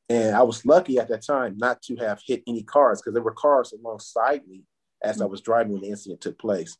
And 0.08 0.36
I 0.36 0.42
was 0.42 0.66
lucky 0.66 0.98
at 0.98 1.08
that 1.08 1.24
time 1.24 1.56
not 1.56 1.80
to 1.82 1.96
have 1.96 2.20
hit 2.26 2.42
any 2.46 2.62
cars 2.62 3.00
because 3.00 3.14
there 3.14 3.22
were 3.22 3.32
cars 3.32 3.72
alongside 3.72 4.46
me 4.46 4.64
as 5.02 5.20
I 5.20 5.24
mm-hmm. 5.24 5.30
was 5.30 5.40
driving 5.40 5.72
when 5.72 5.82
the 5.82 5.88
incident 5.88 6.20
took 6.20 6.38
place 6.38 6.76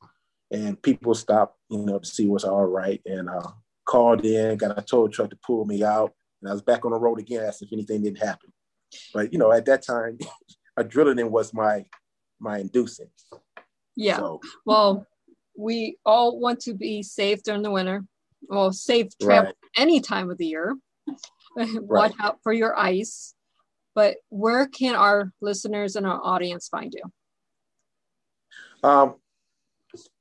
and 0.50 0.80
people 0.80 1.14
stopped, 1.14 1.58
you 1.68 1.78
know, 1.78 1.98
to 1.98 2.06
see 2.06 2.26
what's 2.26 2.44
all 2.44 2.66
right. 2.66 3.00
And 3.06 3.28
uh, 3.28 3.50
called 3.86 4.24
in, 4.24 4.56
got 4.56 4.78
a 4.78 4.82
tow 4.82 5.08
truck 5.08 5.30
to 5.30 5.38
pull 5.44 5.64
me 5.64 5.82
out, 5.82 6.12
and 6.40 6.50
I 6.50 6.52
was 6.52 6.62
back 6.62 6.84
on 6.84 6.92
the 6.92 6.98
road 6.98 7.18
again, 7.18 7.44
asked 7.44 7.62
if 7.62 7.72
anything 7.72 8.02
didn't 8.02 8.24
happen. 8.24 8.52
But 9.12 9.32
you 9.32 9.38
know, 9.38 9.52
at 9.52 9.66
that 9.66 9.82
time, 9.82 10.18
adrenaline 10.78 11.30
was 11.30 11.52
my 11.52 11.84
my 12.40 12.58
inducing. 12.58 13.10
Yeah. 13.96 14.16
So, 14.16 14.40
well, 14.64 15.06
we 15.56 15.98
all 16.04 16.38
want 16.38 16.60
to 16.60 16.74
be 16.74 17.02
safe 17.02 17.42
during 17.42 17.62
the 17.62 17.70
winter. 17.70 18.04
Well, 18.48 18.72
safe 18.72 19.08
travel 19.20 19.46
right. 19.46 19.54
any 19.76 20.00
time 20.00 20.30
of 20.30 20.38
the 20.38 20.46
year. 20.46 20.76
Watch 21.80 22.14
out 22.20 22.38
for 22.42 22.52
your 22.52 22.78
ice. 22.78 23.34
But 23.94 24.16
where 24.28 24.66
can 24.66 24.94
our 24.96 25.32
listeners 25.40 25.96
and 25.96 26.06
our 26.06 26.20
audience 26.22 26.68
find 26.68 26.92
you? 26.92 28.88
Um, 28.88 29.14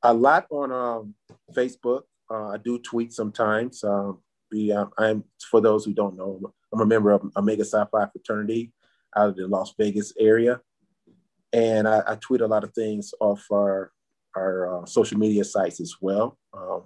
a 0.03 0.13
lot 0.13 0.45
on 0.51 0.71
um, 0.71 1.15
Facebook. 1.53 2.03
Uh, 2.29 2.49
I 2.49 2.57
do 2.57 2.79
tweet 2.79 3.13
sometimes. 3.13 3.83
Um, 3.83 4.19
be, 4.51 4.71
um, 4.71 4.91
I'm 4.97 5.23
for 5.49 5.59
those 5.59 5.83
who 5.83 5.93
don't 5.93 6.15
know, 6.15 6.53
I'm 6.71 6.81
a 6.81 6.85
member 6.85 7.11
of 7.11 7.23
Omega 7.35 7.65
Phi 7.65 7.85
fraternity 8.11 8.71
out 9.15 9.29
of 9.29 9.35
the 9.35 9.47
Las 9.47 9.73
Vegas 9.79 10.13
area, 10.19 10.61
and 11.51 11.87
I, 11.87 12.01
I 12.07 12.15
tweet 12.15 12.41
a 12.41 12.47
lot 12.47 12.63
of 12.63 12.73
things 12.73 13.13
off 13.19 13.43
our 13.51 13.91
our 14.35 14.83
uh, 14.83 14.85
social 14.85 15.17
media 15.17 15.43
sites 15.43 15.79
as 15.81 15.95
well. 15.99 16.37
Um, 16.53 16.83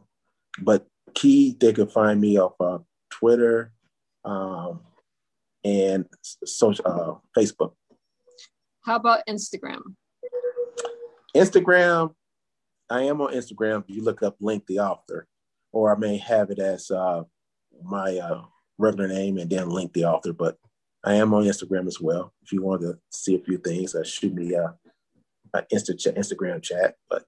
but 0.61 0.87
key, 1.13 1.55
they 1.59 1.73
can 1.73 1.87
find 1.87 2.19
me 2.19 2.39
off 2.39 2.55
uh, 2.59 2.79
Twitter 3.09 3.73
um, 4.27 4.81
and 5.63 6.05
social 6.45 6.85
uh, 6.85 7.39
Facebook. 7.39 7.71
How 8.83 8.97
about 8.97 9.21
Instagram? 9.27 9.81
Instagram, 11.35 12.13
I 12.89 13.03
am 13.03 13.21
on 13.21 13.33
Instagram. 13.33 13.83
If 13.83 13.95
You 13.95 14.03
look 14.03 14.23
up 14.23 14.35
Link 14.39 14.65
the 14.67 14.79
author, 14.79 15.27
or 15.71 15.95
I 15.95 15.99
may 15.99 16.17
have 16.17 16.51
it 16.51 16.59
as 16.59 16.91
uh, 16.91 17.23
my 17.83 18.17
uh, 18.17 18.43
regular 18.77 19.07
name 19.07 19.37
and 19.37 19.49
then 19.49 19.69
Link 19.69 19.93
the 19.93 20.05
author. 20.05 20.33
But 20.33 20.57
I 21.03 21.15
am 21.15 21.33
on 21.33 21.43
Instagram 21.43 21.87
as 21.87 22.01
well. 22.01 22.33
If 22.43 22.51
you 22.51 22.61
want 22.61 22.81
to 22.81 22.97
see 23.11 23.35
a 23.35 23.39
few 23.39 23.57
things, 23.57 23.95
uh, 23.95 24.03
shoot 24.03 24.33
me 24.33 24.53
a, 24.53 24.73
a 25.53 25.63
Insta 25.73 25.97
ch- 25.97 26.15
Instagram 26.15 26.61
chat. 26.61 26.95
But 27.09 27.23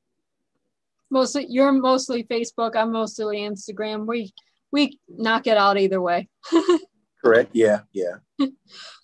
mostly, 1.10 1.46
you're 1.50 1.72
mostly 1.72 2.24
Facebook. 2.24 2.76
I'm 2.76 2.92
mostly 2.92 3.40
Instagram. 3.40 4.06
We 4.06 4.34
we 4.72 5.00
knock 5.08 5.48
it 5.48 5.58
out 5.58 5.78
either 5.78 6.02
way. 6.02 6.30
Correct. 7.24 7.52
Yeah. 7.54 7.82
Yeah. 7.92 8.16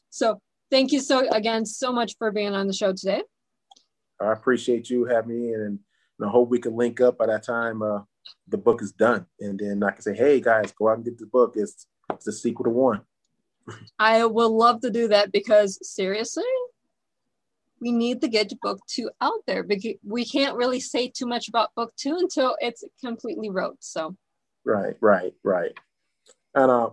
so 0.10 0.42
thank 0.72 0.92
you 0.92 1.00
so 1.00 1.30
again 1.30 1.66
so 1.66 1.92
much 1.92 2.16
for 2.18 2.32
being 2.32 2.54
on 2.54 2.68
the 2.68 2.74
show 2.74 2.94
today. 2.94 3.24
I 4.22 4.32
appreciate 4.32 4.90
you 4.90 5.06
having 5.06 5.30
me 5.30 5.54
and 5.54 5.80
and 6.18 6.28
I 6.28 6.32
hope 6.32 6.50
we 6.50 6.60
can 6.60 6.76
link 6.76 7.02
up 7.02 7.18
by 7.18 7.26
that 7.26 7.44
time 7.44 7.82
uh, 7.82 8.02
the 8.48 8.58
book 8.58 8.82
is 8.82 8.92
done. 8.92 9.26
And 9.40 9.60
then 9.60 9.84
I 9.84 9.92
can 9.92 10.02
say, 10.02 10.16
hey 10.16 10.40
guys, 10.40 10.72
go 10.72 10.90
out 10.90 10.98
and 10.98 11.06
get 11.06 11.18
the 11.18 11.26
book. 11.26 11.54
It's 11.56 11.88
it's 12.12 12.26
the 12.26 12.34
sequel 12.34 12.66
to 12.66 12.70
one. 12.70 13.02
I 14.00 14.26
will 14.26 14.56
love 14.56 14.82
to 14.82 14.90
do 14.90 15.08
that 15.10 15.32
because 15.32 15.78
seriously, 15.82 16.44
we 17.82 17.92
need 17.92 18.22
to 18.22 18.28
get 18.28 18.54
book 18.62 18.80
two 18.88 19.10
out 19.22 19.42
there 19.48 19.64
because 19.64 19.96
we 20.04 20.26
can't 20.26 20.56
really 20.56 20.80
say 20.80 21.10
too 21.10 21.26
much 21.26 21.48
about 21.50 21.76
book 21.76 21.94
two 21.98 22.16
until 22.18 22.56
it's 22.60 22.84
completely 23.04 23.50
wrote. 23.50 23.78
So 23.80 24.16
right, 24.64 24.96
right, 25.02 25.34
right. 25.44 25.74
And 26.54 26.72
uh, 26.72 26.90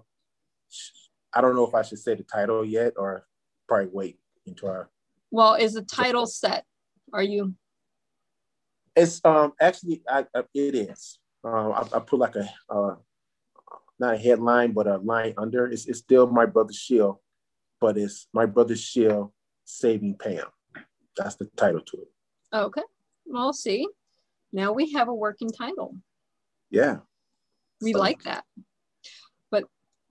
I 1.34 1.40
don't 1.40 1.56
know 1.56 1.66
if 1.66 1.74
I 1.74 1.82
should 1.82 1.98
say 1.98 2.14
the 2.14 2.22
title 2.22 2.64
yet 2.64 2.94
or 2.96 3.26
probably 3.68 3.88
wait 3.92 4.18
until 4.46 4.68
our 4.68 4.90
well, 5.30 5.54
is 5.54 5.72
the 5.72 5.82
title 5.82 6.26
set? 6.26 6.64
Are 7.12 7.22
you 7.22 7.54
it's 8.94 9.20
um 9.24 9.52
actually 9.60 10.02
I, 10.08 10.26
I 10.34 10.42
it 10.54 10.74
is. 10.74 11.18
Um, 11.44 11.72
I, 11.72 11.96
I, 11.96 11.98
put 11.98 12.20
like 12.20 12.36
a 12.36 12.48
uh, 12.70 12.94
not 13.98 14.14
a 14.14 14.18
headline, 14.18 14.72
but 14.72 14.86
a 14.86 14.98
line 14.98 15.34
under. 15.36 15.66
It's, 15.66 15.86
it's 15.86 15.98
still 15.98 16.28
my 16.28 16.46
brother's 16.46 16.76
shield, 16.76 17.16
but 17.80 17.98
it's 17.98 18.28
my 18.32 18.46
brother's 18.46 18.80
shield 18.80 19.32
saving 19.64 20.18
Pam. 20.18 20.46
That's 21.16 21.34
the 21.34 21.46
title 21.56 21.80
to 21.80 21.96
it. 21.96 22.08
Okay, 22.54 22.82
we'll 23.26 23.52
see. 23.52 23.88
Now 24.52 24.72
we 24.72 24.92
have 24.92 25.08
a 25.08 25.14
working 25.14 25.50
title. 25.50 25.96
Yeah, 26.70 26.98
we 27.80 27.92
so. 27.92 27.98
like 27.98 28.22
that. 28.22 28.44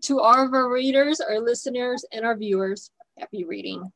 To 0.04 0.20
all 0.20 0.46
of 0.46 0.54
our 0.54 0.72
readers, 0.72 1.20
our 1.20 1.40
listeners, 1.40 2.04
and 2.12 2.26
our 2.26 2.36
viewers, 2.36 2.90
happy 3.18 3.44
reading. 3.44 3.92